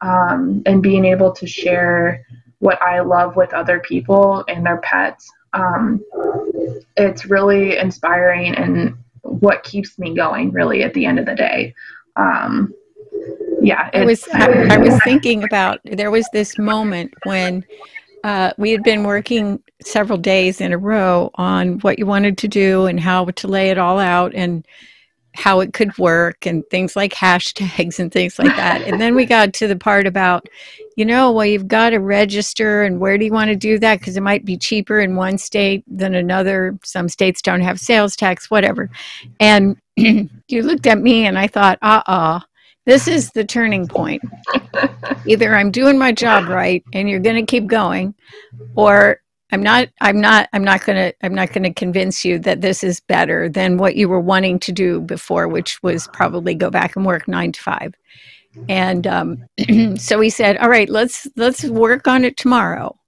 um, 0.00 0.62
and 0.66 0.82
being 0.82 1.04
able 1.04 1.32
to 1.32 1.46
share 1.46 2.24
what 2.60 2.80
I 2.80 3.00
love 3.00 3.34
with 3.34 3.52
other 3.54 3.80
people 3.80 4.44
and 4.46 4.64
their 4.64 4.78
pets, 4.78 5.28
um, 5.52 6.00
it's 6.96 7.26
really 7.26 7.76
inspiring 7.76 8.54
and 8.54 8.94
what 9.22 9.64
keeps 9.64 9.98
me 9.98 10.14
going, 10.14 10.52
really, 10.52 10.84
at 10.84 10.94
the 10.94 11.06
end 11.06 11.18
of 11.18 11.26
the 11.26 11.34
day. 11.34 11.74
Um, 12.14 12.72
yeah, 13.60 13.90
I 13.92 14.04
was 14.04 14.26
I, 14.32 14.74
I 14.74 14.78
was 14.78 14.98
thinking 15.04 15.44
about 15.44 15.80
there 15.84 16.10
was 16.10 16.28
this 16.32 16.58
moment 16.58 17.12
when 17.24 17.64
uh, 18.24 18.52
we 18.58 18.70
had 18.70 18.82
been 18.82 19.04
working 19.04 19.62
several 19.82 20.18
days 20.18 20.60
in 20.60 20.72
a 20.72 20.78
row 20.78 21.30
on 21.34 21.78
what 21.80 21.98
you 21.98 22.06
wanted 22.06 22.38
to 22.38 22.48
do 22.48 22.86
and 22.86 23.00
how 23.00 23.24
to 23.24 23.48
lay 23.48 23.70
it 23.70 23.78
all 23.78 23.98
out 23.98 24.34
and 24.34 24.66
how 25.34 25.60
it 25.60 25.72
could 25.72 25.96
work 25.96 26.44
and 26.44 26.64
things 26.70 26.96
like 26.96 27.12
hashtags 27.12 27.98
and 27.98 28.12
things 28.12 28.38
like 28.38 28.54
that. 28.56 28.82
And 28.82 29.00
then 29.00 29.14
we 29.14 29.24
got 29.26 29.52
to 29.54 29.68
the 29.68 29.76
part 29.76 30.06
about, 30.06 30.48
you 30.96 31.04
know, 31.04 31.30
well, 31.30 31.46
you've 31.46 31.68
got 31.68 31.90
to 31.90 31.98
register 31.98 32.82
and 32.82 32.98
where 32.98 33.16
do 33.16 33.24
you 33.24 33.32
want 33.32 33.48
to 33.48 33.56
do 33.56 33.78
that? 33.78 34.00
Because 34.00 34.16
it 34.16 34.22
might 34.22 34.44
be 34.44 34.58
cheaper 34.58 35.00
in 35.00 35.16
one 35.16 35.38
state 35.38 35.84
than 35.86 36.14
another. 36.14 36.78
Some 36.82 37.08
states 37.08 37.42
don't 37.42 37.60
have 37.60 37.78
sales 37.78 38.16
tax, 38.16 38.50
whatever. 38.50 38.90
And 39.38 39.76
you 39.96 40.62
looked 40.62 40.86
at 40.86 40.98
me 40.98 41.26
and 41.26 41.38
I 41.38 41.46
thought, 41.46 41.78
uh 41.80 42.02
uh 42.06 42.40
this 42.90 43.06
is 43.06 43.30
the 43.30 43.44
turning 43.44 43.86
point. 43.86 44.20
Either 45.24 45.54
I'm 45.54 45.70
doing 45.70 45.96
my 45.96 46.10
job 46.10 46.48
right 46.48 46.82
and 46.92 47.08
you're 47.08 47.20
going 47.20 47.36
to 47.36 47.48
keep 47.48 47.68
going 47.68 48.14
or 48.74 49.20
I'm 49.52 49.62
not 49.62 49.88
I'm 50.00 50.20
not 50.20 50.48
I'm 50.52 50.64
not 50.64 50.84
going 50.84 50.96
to 50.96 51.14
I'm 51.24 51.34
not 51.34 51.52
going 51.52 51.62
to 51.62 51.72
convince 51.72 52.24
you 52.24 52.40
that 52.40 52.62
this 52.62 52.82
is 52.82 52.98
better 52.98 53.48
than 53.48 53.76
what 53.78 53.94
you 53.94 54.08
were 54.08 54.20
wanting 54.20 54.58
to 54.60 54.72
do 54.72 55.00
before 55.00 55.46
which 55.46 55.80
was 55.84 56.08
probably 56.08 56.52
go 56.52 56.68
back 56.68 56.96
and 56.96 57.06
work 57.06 57.28
9 57.28 57.52
to 57.52 57.62
5. 57.62 57.94
And 58.68 59.06
um, 59.06 59.44
so 59.96 60.18
he 60.20 60.28
said, 60.28 60.56
"All 60.56 60.68
right, 60.68 60.88
let's 60.88 61.28
let's 61.36 61.62
work 61.64 62.08
on 62.08 62.24
it 62.24 62.36
tomorrow." 62.36 62.98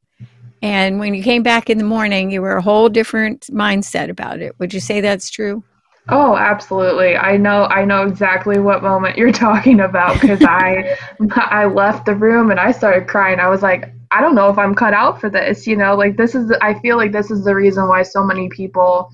And 0.63 1.01
when 1.01 1.15
you 1.15 1.25
came 1.25 1.43
back 1.43 1.69
in 1.69 1.79
the 1.79 1.85
morning, 1.85 2.31
you 2.31 2.41
were 2.41 2.57
a 2.57 2.63
whole 2.63 2.89
different 2.89 3.49
mindset 3.51 4.09
about 4.09 4.41
it. 4.41 4.55
Would 4.61 4.73
you 4.73 4.79
say 4.79 5.01
that's 5.01 5.31
true? 5.31 5.65
Oh, 6.09 6.37
absolutely. 6.37 7.17
I 7.17 7.37
know 7.37 7.65
I 7.65 7.85
know 7.85 8.03
exactly 8.07 8.59
what 8.59 8.83
moment 8.83 9.17
you're 9.17 9.33
talking 9.47 9.81
about 9.81 10.21
because 10.21 10.43
I 10.43 10.97
I 11.37 11.67
left 11.67 12.07
the 12.07 12.15
room 12.15 12.51
and 12.51 12.59
I 12.59 12.73
started 12.73 13.07
crying. 13.09 13.39
I 13.39 13.49
was 13.49 13.63
like, 13.63 13.93
I 14.11 14.21
don't 14.21 14.35
know 14.35 14.49
if 14.49 14.59
I'm 14.59 14.75
cut 14.75 14.95
out 14.95 15.21
for 15.21 15.31
this, 15.31 15.67
you 15.67 15.77
know, 15.77 15.95
like 15.95 16.17
this 16.17 16.35
is 16.35 16.53
I 16.61 16.75
feel 16.81 16.97
like 16.97 17.13
this 17.13 17.31
is 17.31 17.45
the 17.45 17.55
reason 17.55 17.89
why 17.89 18.03
so 18.03 18.25
many 18.25 18.49
people, 18.49 19.11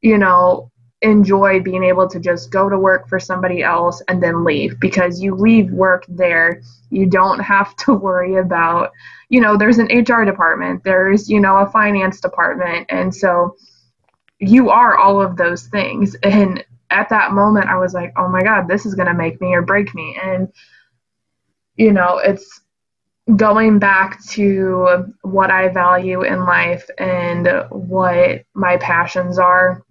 you 0.00 0.16
know, 0.16 0.70
enjoy 1.02 1.60
being 1.60 1.84
able 1.84 2.08
to 2.08 2.18
just 2.18 2.50
go 2.50 2.70
to 2.70 2.78
work 2.78 3.08
for 3.08 3.20
somebody 3.20 3.62
else 3.62 4.02
and 4.08 4.22
then 4.22 4.42
leave 4.42 4.80
because 4.80 5.20
you 5.20 5.34
leave 5.34 5.70
work 5.70 6.06
there. 6.08 6.62
You 6.90 7.06
don't 7.06 7.40
have 7.40 7.76
to 7.76 7.92
worry 8.08 8.36
about, 8.36 8.90
you 9.28 9.40
know, 9.42 9.58
there's 9.58 9.78
an 9.78 9.88
HR 9.88 10.24
department, 10.24 10.82
there's, 10.82 11.28
you 11.28 11.40
know, 11.40 11.58
a 11.58 11.66
finance 11.66 12.22
department 12.22 12.86
and 12.88 13.14
so 13.14 13.54
you 14.38 14.70
are 14.70 14.96
all 14.96 15.20
of 15.20 15.36
those 15.36 15.66
things. 15.66 16.14
And 16.22 16.64
at 16.90 17.08
that 17.08 17.32
moment, 17.32 17.66
I 17.66 17.76
was 17.76 17.94
like, 17.94 18.12
oh 18.16 18.28
my 18.28 18.42
God, 18.42 18.68
this 18.68 18.86
is 18.86 18.94
going 18.94 19.08
to 19.08 19.14
make 19.14 19.40
me 19.40 19.54
or 19.54 19.62
break 19.62 19.94
me. 19.94 20.18
And, 20.22 20.52
you 21.76 21.92
know, 21.92 22.18
it's 22.18 22.60
going 23.34 23.78
back 23.78 24.24
to 24.24 25.12
what 25.22 25.50
I 25.50 25.68
value 25.68 26.22
in 26.22 26.44
life 26.44 26.88
and 26.98 27.48
what 27.70 28.44
my 28.54 28.76
passions 28.76 29.38
are. 29.38 29.82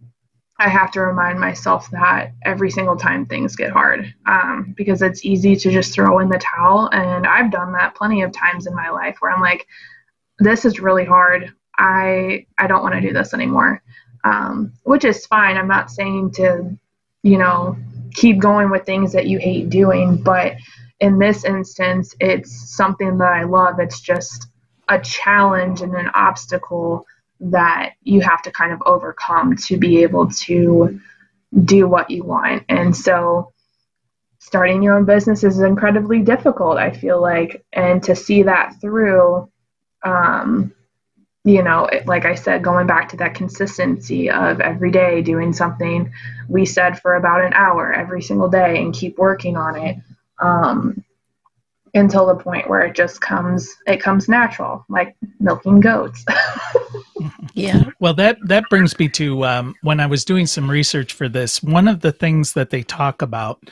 I 0.58 0.69
have 0.69 0.89
to 0.91 1.01
remind 1.01 1.38
myself 1.38 1.91
that 1.91 2.31
every 2.45 2.71
single 2.71 2.95
time 2.95 3.25
things 3.25 3.58
get 3.58 3.71
hard 3.71 4.13
um, 4.25 4.73
because 4.77 5.01
it's 5.01 5.25
easy 5.25 5.58
to 5.58 5.69
just 5.69 5.93
throw 5.93 6.19
in 6.19 6.29
the 6.29 6.39
towel. 6.39 6.88
And 6.93 7.27
I've 7.27 7.51
done 7.51 7.73
that 7.73 7.93
plenty 7.93 8.21
of 8.21 8.31
times 8.31 8.65
in 8.65 8.73
my 8.73 8.89
life 8.89 9.17
where 9.19 9.31
I'm 9.31 9.41
like, 9.41 9.67
this 10.39 10.63
is 10.63 10.79
really 10.79 11.03
hard. 11.03 11.53
I 11.77 12.45
I 12.58 12.67
don't 12.67 12.84
want 12.84 12.95
to 12.95 13.01
do 13.01 13.12
this 13.12 13.34
anymore 13.34 13.84
um, 14.26 14.74
which 14.84 15.06
is 15.06 15.26
fine. 15.28 15.56
I'm 15.56 15.68
not 15.68 15.92
saying 15.92 16.32
to, 16.32 16.78
you 17.24 17.38
know, 17.38 17.78
keep 18.14 18.40
going 18.40 18.72
with 18.72 18.86
things 18.86 19.14
that 19.14 19.28
you 19.28 19.38
hate 19.38 19.70
doing, 19.70 20.22
but 20.22 20.56
in 21.00 21.20
this 21.20 21.46
instance, 21.46 22.16
it's 22.20 22.76
something 22.76 23.18
that 23.20 23.32
I 23.32 23.44
love. 23.44 23.80
It's 23.80 24.02
just 24.02 24.48
a 24.90 25.00
challenge 25.00 25.82
and 25.82 25.94
an 25.94 26.10
obstacle 26.14 27.06
that 27.40 27.94
you 28.02 28.22
have 28.22 28.42
to 28.44 28.52
kind 28.52 28.74
of 28.74 28.82
overcome 28.86 29.56
to 29.58 29.78
be 29.78 30.02
able 30.04 30.30
to 30.32 31.00
do 31.64 31.88
what 31.88 32.10
you 32.10 32.24
want. 32.24 32.64
And 32.70 32.96
so 32.96 33.52
starting 34.40 34.82
your 34.82 34.96
own 34.98 35.06
business 35.06 35.44
is 35.44 35.60
incredibly 35.60 36.22
difficult, 36.22 36.78
I 36.78 36.92
feel 36.92 37.22
like. 37.22 37.64
And 37.74 38.02
to 38.04 38.16
see 38.16 38.44
that 38.44 38.76
through, 38.82 39.50
um, 40.04 40.74
you 41.45 41.62
know, 41.62 41.88
like 42.08 42.25
I 42.25 42.34
said, 42.34 42.63
going 42.63 42.88
back 42.88 43.08
to 43.10 43.17
that 43.17 43.36
consistency 43.36 44.31
of 44.31 44.60
every 44.60 44.89
day 44.89 45.21
doing 45.21 45.53
something 45.53 46.12
we 46.49 46.65
said 46.65 46.99
for 46.99 47.15
about 47.15 47.45
an 47.45 47.53
hour 47.53 47.93
every 47.93 48.23
single 48.23 48.49
day 48.49 48.81
and 48.81 48.93
keep 48.93 49.19
working 49.19 49.55
on 49.55 49.77
it 49.77 49.97
um, 50.39 51.03
until 51.93 52.25
the 52.25 52.36
point 52.36 52.67
where 52.67 52.81
it 52.81 52.95
just 52.95 53.21
comes, 53.21 53.71
it 53.86 54.01
comes 54.01 54.27
natural, 54.27 54.86
like 54.89 55.15
milking 55.39 55.79
goats. 55.79 56.25
yeah. 57.53 57.84
Well, 57.99 58.15
that 58.15 58.39
that 58.47 58.63
brings 58.71 58.97
me 58.97 59.08
to 59.10 59.45
um, 59.45 59.75
when 59.84 59.99
I 59.99 60.08
was 60.08 60.25
doing 60.25 60.47
some 60.47 60.69
research 60.69 61.13
for 61.13 61.29
this. 61.29 61.62
One 61.62 61.88
of 61.88 62.01
the 62.01 62.12
things 62.12 62.53
that 62.53 62.71
they 62.71 62.81
talk 62.81 63.21
about 63.21 63.69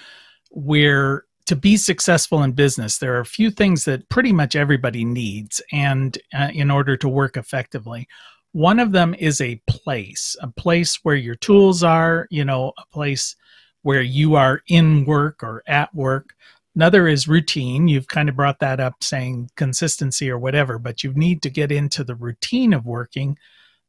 where 0.51 1.25
to 1.45 1.56
be 1.56 1.75
successful 1.77 2.43
in 2.43 2.53
business, 2.53 2.97
there 2.97 3.15
are 3.15 3.21
a 3.21 3.25
few 3.25 3.51
things 3.51 3.86
that 3.86 4.08
pretty 4.10 4.32
much 4.32 4.56
everybody 4.56 5.03
needs, 5.03 5.62
and 5.71 6.17
uh, 6.34 6.49
in 6.53 6.71
order 6.71 6.95
to 6.97 7.10
work 7.10 7.36
effectively, 7.38 8.08
one 8.53 8.79
of 8.79 8.91
them 8.91 9.15
is 9.17 9.41
a 9.41 9.62
place, 9.67 10.36
a 10.41 10.47
place 10.47 10.99
where 11.03 11.15
your 11.15 11.36
tools 11.36 11.84
are, 11.84 12.27
you 12.29 12.45
know, 12.45 12.71
a 12.77 12.86
place 12.93 13.36
where 13.82 14.01
you 14.01 14.36
are 14.36 14.62
in 14.67 15.06
work 15.06 15.43
or 15.43 15.63
at 15.67 15.93
work. 15.93 16.36
Another 16.75 17.08
is 17.08 17.27
routine. 17.27 17.88
You've 17.88 18.08
kind 18.08 18.29
of 18.29 18.36
brought 18.36 18.60
that 18.60 18.79
up, 18.79 19.03
saying 19.03 19.49
consistency 19.56 20.29
or 20.29 20.39
whatever, 20.39 20.79
but 20.79 21.03
you 21.03 21.13
need 21.13 21.41
to 21.41 21.49
get 21.49 21.71
into 21.71 22.03
the 22.03 22.15
routine 22.15 22.73
of 22.73 22.86
working, 22.86 23.38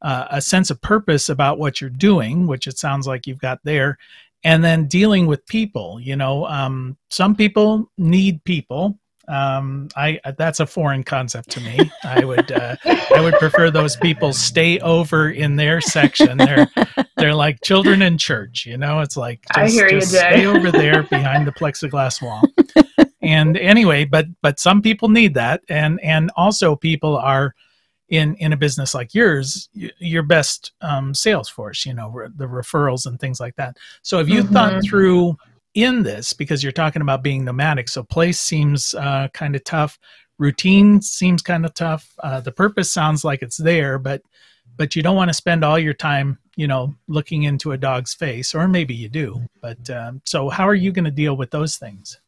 uh, 0.01 0.27
a 0.29 0.41
sense 0.41 0.69
of 0.69 0.81
purpose 0.81 1.29
about 1.29 1.57
what 1.57 1.79
you're 1.79 1.89
doing, 1.89 2.45
which 2.45 2.67
it 2.67 2.77
sounds 2.77 3.07
like 3.07 3.25
you've 3.25 3.39
got 3.39 3.59
there, 3.63 3.97
and 4.45 4.63
then 4.63 4.87
dealing 4.87 5.25
with 5.25 5.45
people 5.47 5.99
you 5.99 6.15
know 6.15 6.45
um, 6.45 6.95
some 7.09 7.35
people 7.35 7.91
need 7.97 8.41
people 8.45 8.97
um, 9.27 9.87
I 9.95 10.19
that's 10.37 10.59
a 10.59 10.65
foreign 10.65 11.03
concept 11.03 11.49
to 11.51 11.61
me. 11.61 11.91
I 12.03 12.23
would 12.23 12.51
uh, 12.51 12.75
I 12.85 13.21
would 13.21 13.33
prefer 13.35 13.71
those 13.71 13.95
people 13.95 14.33
stay 14.33 14.79
over 14.79 15.29
in 15.29 15.55
their 15.55 15.81
section. 15.81 16.37
They're 16.37 16.67
they're 17.17 17.35
like 17.35 17.61
children 17.63 18.01
in 18.01 18.17
church, 18.17 18.65
you 18.65 18.77
know. 18.77 18.99
It's 18.99 19.17
like 19.17 19.41
just, 19.53 19.57
I 19.57 19.67
hear 19.67 19.89
you, 19.91 20.01
stay 20.01 20.45
over 20.45 20.71
there 20.71 21.03
behind 21.03 21.47
the 21.47 21.51
plexiglass 21.51 22.21
wall. 22.21 22.41
and 23.21 23.57
anyway, 23.57 24.05
but 24.05 24.27
but 24.41 24.59
some 24.59 24.81
people 24.81 25.09
need 25.09 25.33
that, 25.33 25.61
and 25.69 25.99
and 26.01 26.31
also 26.35 26.75
people 26.75 27.17
are 27.17 27.55
in 28.09 28.35
in 28.35 28.53
a 28.53 28.57
business 28.57 28.93
like 28.93 29.13
yours 29.13 29.69
your 29.73 30.23
best 30.23 30.73
um, 30.81 31.13
sales 31.13 31.49
force 31.49 31.85
you 31.85 31.93
know 31.93 32.09
re- 32.09 32.27
the 32.35 32.45
referrals 32.45 33.05
and 33.05 33.19
things 33.19 33.39
like 33.39 33.55
that 33.55 33.77
so 34.03 34.17
have 34.17 34.29
you 34.29 34.43
mm-hmm. 34.43 34.53
thought 34.53 34.83
through 34.83 35.35
in 35.73 36.03
this 36.03 36.31
because 36.31 36.63
you're 36.63 36.71
talking 36.71 37.01
about 37.01 37.23
being 37.23 37.43
nomadic 37.43 37.89
so 37.89 38.03
place 38.03 38.39
seems 38.39 38.93
uh, 38.95 39.27
kind 39.33 39.55
of 39.55 39.63
tough 39.63 39.97
routine 40.37 41.01
seems 41.01 41.41
kind 41.41 41.65
of 41.65 41.73
tough 41.73 42.13
uh, 42.19 42.39
the 42.39 42.51
purpose 42.51 42.91
sounds 42.91 43.23
like 43.23 43.41
it's 43.41 43.57
there 43.57 43.97
but 43.97 44.21
but 44.77 44.95
you 44.95 45.01
don't 45.01 45.15
want 45.15 45.29
to 45.29 45.33
spend 45.33 45.63
all 45.63 45.79
your 45.79 45.93
time 45.93 46.37
you 46.55 46.67
know 46.67 46.93
looking 47.07 47.43
into 47.43 47.71
a 47.71 47.77
dog's 47.77 48.13
face 48.13 48.53
or 48.53 48.67
maybe 48.67 48.93
you 48.93 49.09
do 49.09 49.41
but 49.61 49.89
um, 49.89 50.21
so 50.25 50.49
how 50.49 50.67
are 50.67 50.75
you 50.75 50.91
going 50.91 51.05
to 51.05 51.11
deal 51.11 51.35
with 51.35 51.49
those 51.49 51.77
things 51.77 52.19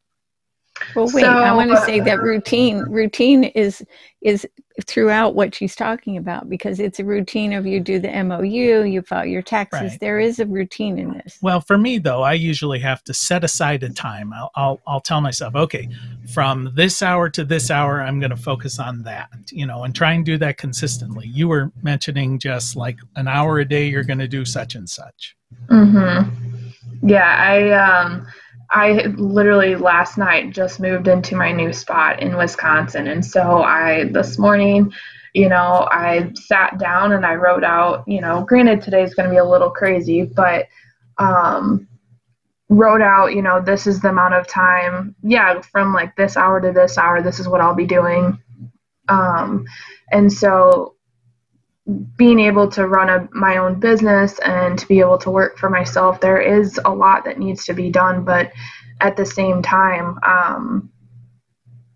well, 0.95 1.09
wait. 1.13 1.23
So, 1.23 1.31
I 1.31 1.53
want 1.53 1.71
to 1.71 1.77
say 1.77 1.99
that 1.99 2.21
routine 2.21 2.79
routine 2.89 3.45
is 3.45 3.83
is 4.21 4.47
throughout 4.85 5.33
what 5.33 5.55
she's 5.55 5.75
talking 5.75 6.17
about 6.17 6.49
because 6.49 6.79
it's 6.79 6.99
a 6.99 7.05
routine 7.05 7.53
of 7.53 7.65
you 7.65 7.79
do 7.79 7.99
the 7.99 8.11
MOU, 8.23 8.83
you 8.83 9.01
file 9.01 9.25
your 9.25 9.41
taxes. 9.41 9.91
Right. 9.91 9.99
There 9.99 10.19
is 10.19 10.39
a 10.39 10.45
routine 10.45 10.99
in 10.99 11.13
this. 11.13 11.39
Well, 11.41 11.61
for 11.61 11.77
me 11.77 11.97
though, 11.97 12.21
I 12.21 12.33
usually 12.33 12.79
have 12.79 13.03
to 13.05 13.13
set 13.13 13.43
aside 13.43 13.83
a 13.83 13.89
time. 13.89 14.33
I'll 14.33 14.51
I'll, 14.55 14.81
I'll 14.85 15.01
tell 15.01 15.21
myself, 15.21 15.55
okay, 15.55 15.89
from 16.33 16.71
this 16.75 17.01
hour 17.01 17.29
to 17.29 17.43
this 17.43 17.71
hour, 17.71 18.01
I'm 18.01 18.19
going 18.19 18.29
to 18.31 18.37
focus 18.37 18.79
on 18.79 19.03
that. 19.03 19.29
You 19.51 19.65
know, 19.65 19.83
and 19.83 19.95
try 19.95 20.13
and 20.13 20.25
do 20.25 20.37
that 20.37 20.57
consistently. 20.57 21.27
You 21.27 21.47
were 21.47 21.71
mentioning 21.81 22.39
just 22.39 22.75
like 22.75 22.97
an 23.15 23.27
hour 23.27 23.59
a 23.59 23.65
day, 23.65 23.87
you're 23.87 24.03
going 24.03 24.19
to 24.19 24.27
do 24.27 24.45
such 24.45 24.75
and 24.75 24.89
such. 24.89 25.35
Hmm. 25.69 26.21
Yeah, 27.03 27.35
I 27.39 27.71
um 27.71 28.27
I 28.69 29.05
literally 29.15 29.75
last 29.75 30.17
night 30.17 30.51
just 30.51 30.79
moved 30.79 31.07
into 31.07 31.35
my 31.35 31.51
new 31.51 31.71
spot 31.71 32.21
in 32.21 32.35
Wisconsin. 32.35 33.07
And 33.07 33.25
so 33.25 33.61
I, 33.61 34.05
this 34.11 34.37
morning, 34.37 34.91
you 35.33 35.47
know, 35.47 35.87
I 35.91 36.31
sat 36.35 36.77
down 36.77 37.13
and 37.13 37.25
I 37.25 37.35
wrote 37.35 37.63
out, 37.63 38.03
you 38.07 38.19
know, 38.19 38.43
granted 38.43 38.81
today's 38.81 39.13
going 39.13 39.29
to 39.29 39.33
be 39.33 39.39
a 39.39 39.45
little 39.45 39.69
crazy, 39.69 40.23
but, 40.23 40.67
um, 41.17 41.87
wrote 42.69 43.01
out, 43.01 43.33
you 43.33 43.41
know, 43.41 43.61
this 43.61 43.87
is 43.87 44.01
the 44.01 44.09
amount 44.09 44.33
of 44.33 44.45
time, 44.47 45.15
yeah, 45.23 45.61
from 45.61 45.93
like 45.93 46.13
this 46.17 46.35
hour 46.35 46.59
to 46.59 46.73
this 46.73 46.97
hour, 46.97 47.21
this 47.21 47.39
is 47.39 47.47
what 47.47 47.61
I'll 47.61 47.73
be 47.73 47.85
doing. 47.85 48.37
Um, 49.07 49.65
and 50.11 50.31
so 50.31 50.96
being 52.17 52.39
able 52.39 52.69
to 52.69 52.87
run 52.87 53.09
a, 53.09 53.27
my 53.31 53.57
own 53.57 53.79
business 53.79 54.39
and 54.39 54.77
to 54.77 54.87
be 54.87 54.99
able 54.99 55.17
to 55.19 55.31
work 55.31 55.57
for 55.57 55.69
myself, 55.69 56.19
there 56.19 56.41
is 56.41 56.79
a 56.83 56.93
lot 56.93 57.23
that 57.25 57.39
needs 57.39 57.65
to 57.65 57.73
be 57.73 57.89
done. 57.89 58.23
But 58.23 58.51
at 58.99 59.15
the 59.15 59.25
same 59.25 59.61
time, 59.61 60.19
um, 60.25 60.91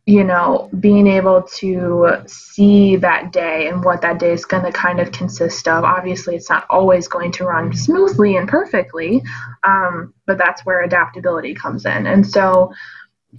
you 0.06 0.24
know, 0.24 0.70
being 0.80 1.06
able 1.08 1.44
to 1.44 2.24
see 2.26 2.96
that 2.96 3.32
day 3.32 3.68
and 3.68 3.84
what 3.84 4.02
that 4.02 4.20
day 4.20 4.34
is 4.34 4.46
going 4.46 4.64
to 4.64 4.72
kind 4.72 5.00
of 5.00 5.12
consist 5.12 5.68
of. 5.68 5.84
Obviously, 5.84 6.36
it's 6.36 6.50
not 6.50 6.66
always 6.70 7.08
going 7.08 7.32
to 7.34 7.46
run 7.46 7.72
smoothly 7.74 8.36
and 8.36 8.50
perfectly, 8.50 9.22
um, 9.64 10.14
but 10.26 10.38
that's 10.38 10.66
where 10.66 10.82
adaptability 10.82 11.54
comes 11.54 11.86
in. 11.86 12.08
And 12.08 12.26
so, 12.26 12.74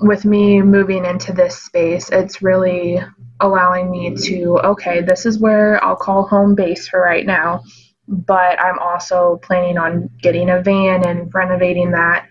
with 0.00 0.24
me 0.24 0.62
moving 0.62 1.04
into 1.04 1.32
this 1.32 1.62
space, 1.62 2.10
it's 2.10 2.42
really 2.42 3.00
allowing 3.40 3.90
me 3.90 4.14
to, 4.14 4.58
okay, 4.64 5.02
this 5.02 5.26
is 5.26 5.38
where 5.38 5.82
I'll 5.84 5.96
call 5.96 6.26
home 6.26 6.54
base 6.54 6.88
for 6.88 7.00
right 7.00 7.26
now. 7.26 7.62
But 8.08 8.60
I'm 8.60 8.78
also 8.78 9.38
planning 9.42 9.78
on 9.78 10.10
getting 10.20 10.50
a 10.50 10.62
van 10.62 11.06
and 11.06 11.32
renovating 11.32 11.92
that 11.92 12.26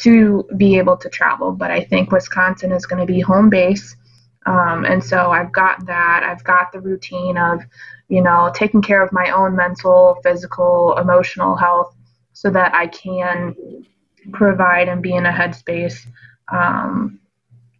to 0.00 0.48
be 0.56 0.78
able 0.78 0.96
to 0.96 1.08
travel. 1.08 1.52
But 1.52 1.70
I 1.70 1.84
think 1.84 2.10
Wisconsin 2.10 2.72
is 2.72 2.86
going 2.86 3.06
to 3.06 3.12
be 3.12 3.20
home 3.20 3.50
base. 3.50 3.96
Um, 4.46 4.84
and 4.84 5.02
so 5.02 5.30
I've 5.30 5.52
got 5.52 5.86
that. 5.86 6.24
I've 6.24 6.42
got 6.44 6.72
the 6.72 6.80
routine 6.80 7.36
of, 7.36 7.60
you 8.08 8.22
know, 8.22 8.50
taking 8.54 8.82
care 8.82 9.02
of 9.02 9.12
my 9.12 9.30
own 9.30 9.54
mental, 9.54 10.18
physical, 10.22 10.96
emotional 10.98 11.56
health 11.56 11.94
so 12.32 12.50
that 12.50 12.74
I 12.74 12.88
can 12.88 13.54
provide 14.32 14.88
and 14.88 15.02
be 15.02 15.14
in 15.14 15.26
a 15.26 15.32
headspace 15.32 16.06
um, 16.52 17.18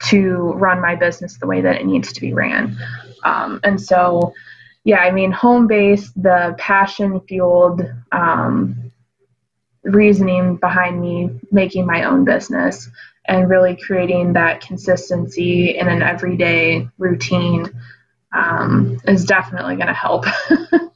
to 0.08 0.52
run 0.54 0.80
my 0.80 0.96
business 0.96 1.38
the 1.38 1.46
way 1.46 1.60
that 1.60 1.80
it 1.80 1.86
needs 1.86 2.12
to 2.12 2.20
be 2.20 2.32
ran. 2.32 2.76
Um, 3.22 3.60
and 3.62 3.80
so, 3.80 4.34
yeah, 4.84 4.98
I 4.98 5.12
mean, 5.12 5.30
home 5.30 5.66
base, 5.66 6.10
the 6.12 6.56
passion 6.58 7.20
fueled 7.20 7.82
um, 8.10 8.92
reasoning 9.84 10.56
behind 10.56 11.00
me 11.00 11.30
making 11.50 11.86
my 11.86 12.04
own 12.04 12.24
business 12.24 12.88
and 13.26 13.48
really 13.48 13.76
creating 13.76 14.32
that 14.32 14.60
consistency 14.60 15.76
in 15.76 15.88
an 15.88 16.02
everyday 16.02 16.88
routine 16.98 17.70
um, 18.32 19.00
is 19.06 19.24
definitely 19.24 19.76
going 19.76 19.88
to 19.88 19.92
help. 19.92 20.24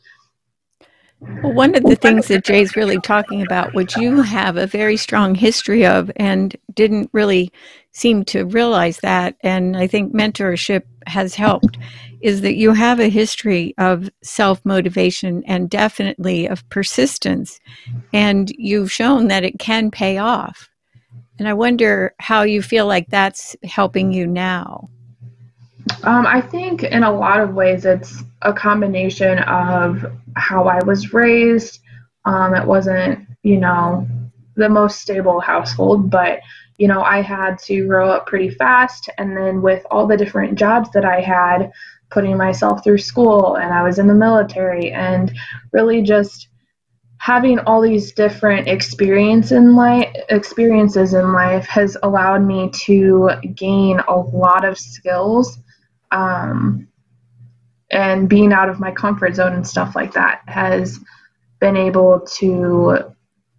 Well, 1.21 1.53
one 1.53 1.75
of 1.75 1.83
the 1.83 1.97
things 1.97 2.29
that 2.29 2.45
Jay's 2.45 2.77
really 2.77 3.01
talking 3.01 3.43
about, 3.43 3.75
which 3.75 3.97
you 3.97 4.21
have 4.21 4.57
a 4.57 4.67
very 4.67 4.97
strong 4.97 5.35
history 5.35 5.87
of 5.87 6.11
and 6.17 6.55
didn't 6.75 7.11
really 7.13 7.51
seem 7.93 8.25
to 8.27 8.45
realize 8.45 8.99
that, 8.99 9.37
and 9.43 9.77
I 9.77 9.87
think 9.87 10.15
mentorship 10.15 10.83
has 11.07 11.35
helped, 11.35 11.79
is 12.21 12.43
that 12.43 12.57
you 12.57 12.73
have 12.73 13.01
a 13.01 13.09
history 13.09 13.75
of 13.79 14.11
self 14.23 14.65
motivation 14.65 15.43
and 15.47 15.71
definitely 15.71 16.47
of 16.47 16.69
persistence. 16.69 17.61
And 18.13 18.51
you've 18.59 18.93
shown 18.93 19.29
that 19.29 19.45
it 19.45 19.59
can 19.59 19.91
pay 19.91 20.19
off. 20.19 20.69
And 21.39 21.49
I 21.49 21.55
wonder 21.55 22.15
how 22.19 22.43
you 22.43 22.61
feel 22.63 22.87
like 22.87 23.09
that's 23.09 23.57
helping 23.65 24.13
you 24.13 24.27
now. 24.27 24.91
Um, 26.03 26.27
I 26.27 26.41
think 26.41 26.83
in 26.83 27.03
a 27.03 27.13
lot 27.13 27.41
of 27.41 27.55
ways 27.55 27.85
it's 27.85 28.23
a 28.43 28.53
combination 28.53 29.39
of 29.41 30.05
how 30.37 30.65
I 30.65 30.83
was 30.85 31.13
raised. 31.13 31.81
Um, 32.25 32.55
it 32.55 32.67
wasn't, 32.67 33.27
you 33.43 33.59
know, 33.59 34.07
the 34.57 34.69
most 34.69 35.01
stable 35.01 35.41
household, 35.41 36.11
but, 36.11 36.41
you 36.79 36.89
know, 36.89 37.03
I 37.03 37.23
had 37.23 37.59
to 37.61 37.87
grow 37.87 38.11
up 38.11 38.27
pretty 38.27 38.51
fast. 38.51 39.09
And 39.19 39.37
then 39.37 39.63
with 39.63 39.85
all 39.91 40.07
the 40.07 40.17
different 40.17 40.59
jobs 40.59 40.91
that 40.93 41.05
I 41.05 41.21
had, 41.21 41.71
putting 42.11 42.37
myself 42.37 42.85
through 42.85 42.99
school 42.99 43.57
and 43.57 43.73
I 43.73 43.83
was 43.83 43.99
in 43.99 44.07
the 44.07 44.15
military 44.15 44.93
and 44.93 45.33
really 45.73 46.03
just 46.03 46.49
having 47.19 47.59
all 47.61 47.81
these 47.81 48.13
different 48.13 48.69
experience 48.69 49.51
in 49.51 49.75
life 49.75 50.09
experiences 50.29 51.15
in 51.15 51.33
life 51.33 51.67
has 51.67 51.97
allowed 52.03 52.45
me 52.45 52.71
to 52.85 53.31
gain 53.55 54.01
a 54.07 54.15
lot 54.15 54.65
of 54.65 54.79
skills 54.79 55.59
um, 56.13 56.87
and 57.91 58.29
being 58.29 58.53
out 58.53 58.69
of 58.69 58.81
my 58.81 58.91
comfort 58.91 59.35
zone 59.35 59.53
and 59.53 59.67
stuff 59.67 59.95
like 59.95 60.13
that 60.13 60.43
has 60.47 60.99
been 61.61 61.77
able 61.77 62.21
to 62.21 62.99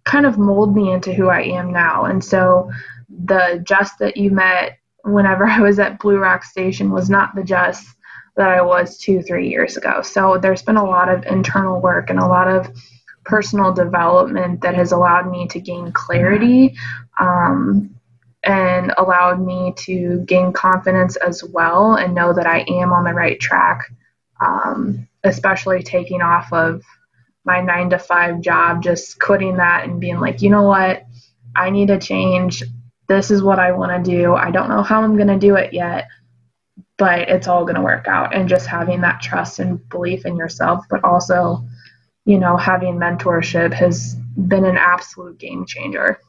kind 0.04 0.26
of 0.26 0.38
mold 0.38 0.74
me 0.74 0.92
into 0.92 1.12
who 1.12 1.28
I 1.28 1.42
am 1.42 1.72
now. 1.72 2.04
And 2.04 2.22
so 2.22 2.70
the 3.08 3.62
Jess 3.66 3.96
that 3.96 4.16
you 4.16 4.30
met 4.30 4.78
whenever 5.04 5.46
I 5.48 5.60
was 5.60 5.78
at 5.78 5.98
Blue 5.98 6.18
Rock 6.18 6.44
Station 6.44 6.90
was 6.90 7.10
not 7.10 7.34
the 7.34 7.44
Jess 7.44 7.94
that 8.36 8.48
I 8.48 8.62
was 8.62 8.98
two, 8.98 9.20
three 9.22 9.48
years 9.48 9.76
ago. 9.76 10.00
So 10.02 10.38
there's 10.40 10.62
been 10.62 10.76
a 10.76 10.84
lot 10.84 11.08
of 11.08 11.26
internal 11.26 11.80
work 11.80 12.08
and 12.08 12.20
a 12.20 12.26
lot 12.26 12.46
of 12.48 12.70
personal 13.24 13.72
development 13.72 14.60
that 14.62 14.74
has 14.74 14.92
allowed 14.92 15.30
me 15.30 15.46
to 15.48 15.60
gain 15.60 15.92
clarity 15.92 16.74
um, 17.18 17.94
and 18.44 18.94
allowed 18.96 19.44
me 19.44 19.74
to 19.76 20.24
gain 20.26 20.52
confidence 20.52 21.16
as 21.16 21.42
well 21.44 21.94
and 21.94 22.14
know 22.14 22.32
that 22.32 22.46
I 22.46 22.60
am 22.68 22.92
on 22.92 23.04
the 23.04 23.12
right 23.12 23.38
track, 23.38 23.90
um, 24.40 25.08
especially 25.24 25.82
taking 25.82 26.22
off 26.22 26.52
of 26.52 26.82
my 27.44 27.60
nine 27.60 27.90
to 27.90 27.98
five 27.98 28.40
job, 28.40 28.82
just 28.82 29.18
quitting 29.18 29.56
that 29.56 29.84
and 29.84 30.00
being 30.00 30.20
like, 30.20 30.42
you 30.42 30.50
know 30.50 30.62
what, 30.62 31.04
I 31.56 31.70
need 31.70 31.88
to 31.88 31.98
change. 31.98 32.62
This 33.08 33.30
is 33.30 33.42
what 33.42 33.58
I 33.58 33.72
want 33.72 34.04
to 34.04 34.10
do. 34.10 34.34
I 34.34 34.50
don't 34.50 34.68
know 34.68 34.82
how 34.82 35.02
I'm 35.02 35.16
going 35.16 35.28
to 35.28 35.38
do 35.38 35.56
it 35.56 35.72
yet, 35.72 36.08
but 36.98 37.28
it's 37.28 37.48
all 37.48 37.64
going 37.64 37.76
to 37.76 37.80
work 37.80 38.06
out. 38.06 38.34
And 38.34 38.48
just 38.48 38.66
having 38.66 39.00
that 39.00 39.22
trust 39.22 39.60
and 39.60 39.86
belief 39.88 40.26
in 40.26 40.36
yourself, 40.36 40.84
but 40.90 41.02
also, 41.04 41.64
you 42.26 42.38
know, 42.38 42.56
having 42.56 42.96
mentorship 42.96 43.72
has 43.72 44.14
been 44.46 44.66
an 44.66 44.76
absolute 44.76 45.38
game 45.38 45.64
changer. 45.64 46.20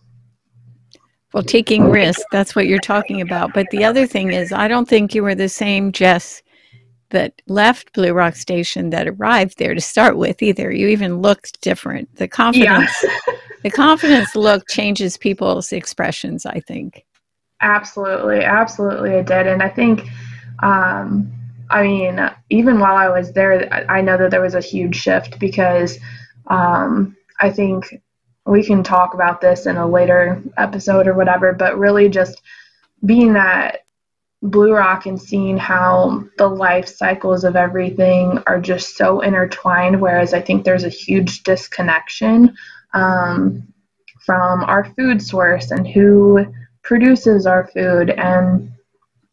Well, 1.34 1.44
taking 1.44 1.92
risk, 1.92 2.22
that's 2.32 2.56
what 2.56 2.66
you're 2.66 2.80
talking 2.80 3.22
about. 3.22 3.54
But 3.54 3.68
the 3.72 3.84
other 3.84 4.08
thing 4.08 4.32
is, 4.32 4.52
I 4.52 4.68
don't 4.68 4.88
think 4.88 5.14
you 5.14 5.22
were 5.22 5.36
the 5.36 5.50
same 5.50 5.92
Jess 5.92 6.42
that 7.10 7.42
left 7.48 7.94
Blue 7.94 8.14
Rock 8.14 8.36
Station 8.36 8.90
that 8.92 9.08
arrived 9.08 9.58
there 9.58 9.74
to 9.74 9.82
start 9.82 10.18
with 10.18 10.42
either. 10.42 10.72
You 10.72 10.88
even 10.88 11.22
looked 11.22 11.62
different. 11.62 12.16
The 12.16 12.28
confidence 12.28 12.92
yeah. 13.04 13.34
the 13.64 13.70
confidence 13.70 14.36
look 14.36 14.68
changes 14.70 15.18
people's 15.18 15.72
expressions, 15.72 16.46
I 16.46 16.60
think. 16.60 17.06
Absolutely, 17.62 18.44
absolutely 18.44 19.12
it 19.12 19.28
did. 19.28 19.48
And 19.48 19.62
I 19.62 19.70
think 19.70 20.08
um 20.62 21.32
I 21.70 21.84
mean, 21.84 22.20
even 22.50 22.80
while 22.80 22.96
I 22.96 23.10
was 23.10 23.32
there, 23.32 23.72
I 23.92 24.02
know 24.02 24.18
that 24.18 24.32
there 24.32 24.42
was 24.42 24.56
a 24.56 24.62
huge 24.62 24.96
shift 24.96 25.40
because 25.40 26.00
um, 26.48 27.16
I 27.40 27.52
think 27.52 28.02
we 28.46 28.64
can 28.64 28.82
talk 28.82 29.14
about 29.14 29.40
this 29.40 29.68
in 29.68 29.78
a 29.78 29.88
later 29.88 30.42
episode 30.58 31.08
or 31.08 31.14
whatever, 31.14 31.54
but 31.54 31.78
really 31.78 32.10
just 32.10 32.42
being 33.06 33.34
that 33.34 33.82
Blue 34.42 34.74
Rock 34.74 35.06
and 35.06 35.22
seeing 35.22 35.58
how 35.58 36.24
the 36.38 36.48
life 36.48 36.88
cycles 36.88 37.44
of 37.44 37.56
everything 37.56 38.42
are 38.48 38.60
just 38.60 38.96
so 38.96 39.20
intertwined, 39.20 40.00
whereas 40.00 40.34
I 40.34 40.42
think 40.42 40.64
there's 40.64 40.86
a 40.86 40.90
huge 40.90 41.44
disconnection 41.44 42.56
um, 42.94 43.68
from 44.26 44.64
our 44.64 44.86
food 44.96 45.22
source 45.22 45.72
and 45.72 45.86
who 45.88 46.46
produces 46.84 47.46
our 47.46 47.68
food 47.68 48.12
and 48.12 48.72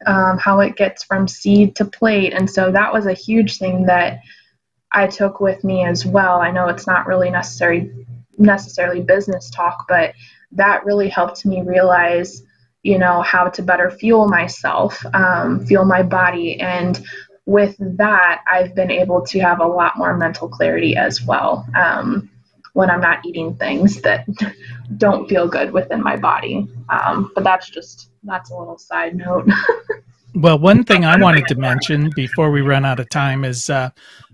um, 0.05 0.37
how 0.37 0.59
it 0.59 0.75
gets 0.75 1.03
from 1.03 1.27
seed 1.27 1.75
to 1.77 1.85
plate. 1.85 2.33
And 2.33 2.49
so 2.49 2.71
that 2.71 2.91
was 2.91 3.05
a 3.05 3.13
huge 3.13 3.57
thing 3.57 3.85
that 3.85 4.19
I 4.91 5.07
took 5.07 5.39
with 5.39 5.63
me 5.63 5.85
as 5.85 6.05
well. 6.05 6.39
I 6.41 6.51
know 6.51 6.67
it's 6.67 6.87
not 6.87 7.07
really 7.07 7.29
necessary 7.29 8.05
necessarily 8.37 9.01
business 9.01 9.49
talk, 9.49 9.85
but 9.87 10.13
that 10.51 10.85
really 10.85 11.09
helped 11.09 11.45
me 11.45 11.61
realize 11.61 12.43
you 12.87 12.97
know, 12.97 13.21
how 13.21 13.49
to 13.49 13.61
better 13.61 13.91
fuel 13.91 14.29
myself, 14.29 15.05
um, 15.13 15.65
fuel 15.65 15.83
my 15.83 16.01
body. 16.01 16.57
And 16.61 16.97
with 17.45 17.75
that, 17.97 18.41
I've 18.49 18.75
been 18.75 18.89
able 18.89 19.25
to 19.25 19.39
have 19.41 19.59
a 19.59 19.67
lot 19.67 19.97
more 19.97 20.15
mental 20.15 20.47
clarity 20.47 20.95
as 20.95 21.21
well 21.21 21.67
um, 21.75 22.29
when 22.71 22.89
I'm 22.89 23.01
not 23.01 23.25
eating 23.25 23.53
things 23.55 24.01
that 24.03 24.25
don't 24.97 25.27
feel 25.27 25.49
good 25.49 25.73
within 25.73 26.01
my 26.01 26.15
body. 26.15 26.65
Um, 26.87 27.29
but 27.35 27.43
that's 27.43 27.69
just, 27.69 28.09
that's 28.23 28.51
a 28.51 28.55
little 28.57 28.77
side 28.77 29.17
note. 29.17 29.49
well, 30.33 30.57
one 30.57 30.85
thing 30.85 31.03
I 31.03 31.19
wanted 31.19 31.45
to 31.47 31.55
mention 31.55 32.09
before 32.15 32.51
we 32.51 32.61
run 32.61 32.85
out 32.85 33.01
of 33.01 33.09
time 33.09 33.43
is 33.43 33.69
uh, 33.69 33.89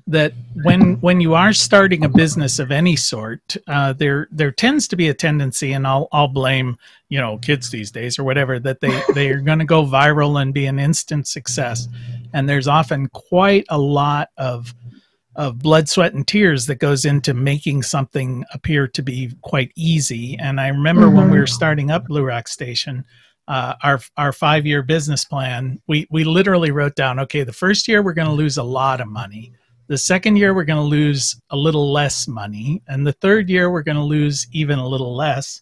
that 0.07 0.33
when 0.63 0.99
when 0.99 1.21
you 1.21 1.33
are 1.33 1.53
starting 1.53 2.03
a 2.03 2.09
business 2.09 2.59
of 2.59 2.71
any 2.71 2.95
sort, 2.95 3.55
uh, 3.67 3.93
there 3.93 4.27
there 4.31 4.51
tends 4.51 4.87
to 4.89 4.95
be 4.95 5.09
a 5.09 5.13
tendency, 5.13 5.71
and 5.73 5.87
I'll 5.87 6.07
I'll 6.11 6.27
blame 6.27 6.77
you 7.09 7.19
know 7.19 7.37
kids 7.37 7.69
these 7.69 7.91
days 7.91 8.19
or 8.19 8.23
whatever 8.23 8.59
that 8.59 8.81
they 8.81 9.01
they 9.13 9.29
are 9.29 9.39
going 9.39 9.59
to 9.59 9.65
go 9.65 9.85
viral 9.85 10.41
and 10.41 10.53
be 10.53 10.65
an 10.65 10.79
instant 10.79 11.27
success, 11.27 11.87
and 12.33 12.49
there's 12.49 12.67
often 12.67 13.07
quite 13.09 13.65
a 13.69 13.77
lot 13.77 14.29
of 14.37 14.73
of 15.35 15.59
blood, 15.59 15.89
sweat, 15.89 16.13
and 16.13 16.27
tears 16.27 16.67
that 16.67 16.75
goes 16.75 17.05
into 17.05 17.33
making 17.33 17.81
something 17.81 18.45
appear 18.53 18.87
to 18.87 19.01
be 19.01 19.31
quite 19.41 19.71
easy. 19.75 20.37
And 20.39 20.59
I 20.59 20.67
remember 20.67 21.07
mm-hmm. 21.07 21.17
when 21.17 21.31
we 21.31 21.39
were 21.39 21.45
mm-hmm. 21.45 21.53
starting 21.53 21.91
up 21.91 22.05
Blue 22.05 22.23
Rock 22.23 22.47
Station, 22.47 23.03
uh, 23.47 23.75
our 23.83 23.99
our 24.17 24.31
five 24.31 24.65
year 24.65 24.83
business 24.83 25.25
plan, 25.25 25.81
we 25.87 26.07
we 26.11 26.23
literally 26.23 26.71
wrote 26.71 26.95
down, 26.95 27.19
okay, 27.19 27.43
the 27.43 27.53
first 27.53 27.87
year 27.87 28.01
we're 28.01 28.13
going 28.13 28.27
to 28.27 28.33
lose 28.33 28.57
a 28.57 28.63
lot 28.63 29.01
of 29.01 29.07
money. 29.07 29.53
The 29.87 29.97
second 29.97 30.37
year, 30.37 30.53
we're 30.53 30.63
going 30.63 30.77
to 30.77 30.83
lose 30.83 31.35
a 31.49 31.57
little 31.57 31.91
less 31.91 32.27
money. 32.27 32.81
And 32.87 33.05
the 33.05 33.11
third 33.13 33.49
year, 33.49 33.69
we're 33.69 33.83
going 33.83 33.97
to 33.97 34.03
lose 34.03 34.47
even 34.53 34.79
a 34.79 34.87
little 34.87 35.13
less. 35.13 35.61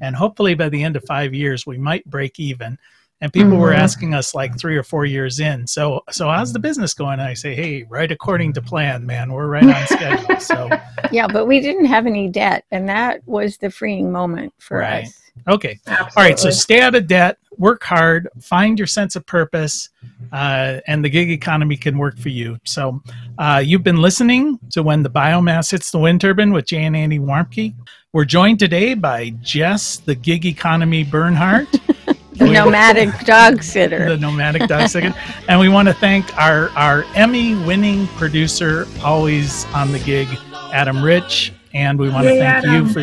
And 0.00 0.14
hopefully, 0.14 0.54
by 0.54 0.68
the 0.68 0.82
end 0.82 0.96
of 0.96 1.04
five 1.04 1.32
years, 1.32 1.66
we 1.66 1.78
might 1.78 2.04
break 2.04 2.38
even. 2.38 2.78
And 3.22 3.32
people 3.32 3.52
mm-hmm. 3.52 3.60
were 3.60 3.72
asking 3.72 4.14
us 4.14 4.34
like 4.34 4.58
three 4.58 4.76
or 4.76 4.82
four 4.82 5.06
years 5.06 5.38
in. 5.38 5.64
So, 5.68 6.02
so 6.10 6.28
how's 6.28 6.52
the 6.52 6.58
business 6.58 6.92
going? 6.92 7.20
And 7.20 7.22
I 7.22 7.34
say, 7.34 7.54
hey, 7.54 7.84
right 7.84 8.10
according 8.10 8.52
to 8.54 8.62
plan, 8.62 9.06
man. 9.06 9.32
We're 9.32 9.46
right 9.46 9.62
on 9.62 9.86
schedule. 9.86 10.40
So, 10.40 10.68
yeah, 11.12 11.28
but 11.28 11.46
we 11.46 11.60
didn't 11.60 11.84
have 11.84 12.04
any 12.04 12.28
debt, 12.28 12.64
and 12.72 12.88
that 12.88 13.26
was 13.26 13.58
the 13.58 13.70
freeing 13.70 14.10
moment 14.10 14.52
for 14.58 14.78
right. 14.78 15.04
us. 15.04 15.20
Okay. 15.46 15.78
Absolutely. 15.86 16.12
All 16.16 16.28
right. 16.28 16.38
So 16.38 16.50
stay 16.50 16.80
out 16.80 16.96
of 16.96 17.06
debt, 17.06 17.38
work 17.58 17.84
hard, 17.84 18.28
find 18.40 18.76
your 18.76 18.88
sense 18.88 19.14
of 19.14 19.24
purpose, 19.24 19.88
uh, 20.32 20.80
and 20.88 21.04
the 21.04 21.08
gig 21.08 21.30
economy 21.30 21.76
can 21.76 21.98
work 21.98 22.18
for 22.18 22.28
you. 22.28 22.58
So 22.64 23.00
uh, 23.38 23.62
you've 23.64 23.84
been 23.84 24.02
listening 24.02 24.58
to 24.72 24.82
When 24.82 25.04
the 25.04 25.10
Biomass 25.10 25.70
Hits 25.70 25.92
the 25.92 25.98
Wind 26.00 26.20
Turbine 26.20 26.52
with 26.52 26.66
Jay 26.66 26.84
and 26.84 26.96
Annie 26.96 27.20
Warmke. 27.20 27.74
We're 28.12 28.24
joined 28.24 28.58
today 28.58 28.94
by 28.94 29.30
Jess, 29.40 29.98
the 29.98 30.16
gig 30.16 30.44
economy 30.44 31.04
Bernhardt. 31.04 31.68
the 32.32 32.46
nomadic 32.46 33.10
dog 33.24 33.62
sitter. 33.62 34.08
The 34.08 34.16
nomadic 34.16 34.68
dog 34.68 34.88
sitter. 34.88 35.14
and 35.48 35.60
we 35.60 35.68
want 35.68 35.88
to 35.88 35.94
thank 35.94 36.36
our, 36.36 36.68
our 36.70 37.04
Emmy 37.14 37.54
winning 37.54 38.06
producer, 38.08 38.86
always 39.02 39.64
on 39.66 39.92
the 39.92 39.98
gig, 40.00 40.28
Adam 40.72 41.02
Rich. 41.02 41.52
And 41.74 41.98
we 41.98 42.08
want 42.10 42.24
to 42.26 42.30
thank 42.38 42.66
Adam. 42.66 42.86
you 42.86 42.92
for 42.92 43.02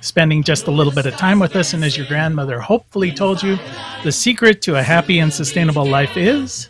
spending 0.00 0.42
just 0.42 0.66
a 0.66 0.70
little 0.70 0.92
bit 0.92 1.06
of 1.06 1.16
time 1.16 1.38
with 1.38 1.56
us. 1.56 1.72
And 1.72 1.84
as 1.84 1.96
your 1.96 2.06
grandmother 2.06 2.60
hopefully 2.60 3.10
told 3.12 3.42
you, 3.42 3.58
the 4.02 4.12
secret 4.12 4.60
to 4.62 4.76
a 4.76 4.82
happy 4.82 5.20
and 5.20 5.32
sustainable 5.32 5.86
life 5.86 6.16
is. 6.16 6.68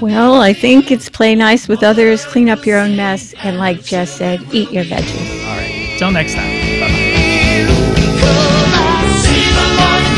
Well, 0.00 0.40
I 0.40 0.52
think 0.52 0.90
it's 0.90 1.08
play 1.08 1.34
nice 1.34 1.66
with 1.66 1.82
others, 1.82 2.24
clean 2.24 2.48
up 2.48 2.64
your 2.64 2.78
own 2.78 2.96
mess, 2.96 3.34
and 3.42 3.58
like 3.58 3.82
Jess 3.82 4.12
said, 4.12 4.40
eat 4.52 4.70
your 4.70 4.84
veggies. 4.84 5.44
All 5.44 5.56
right. 5.56 5.96
Till 5.98 6.12
next 6.12 6.34
time. 6.34 6.80
Bye 6.80 6.88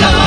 bye. 0.02 0.26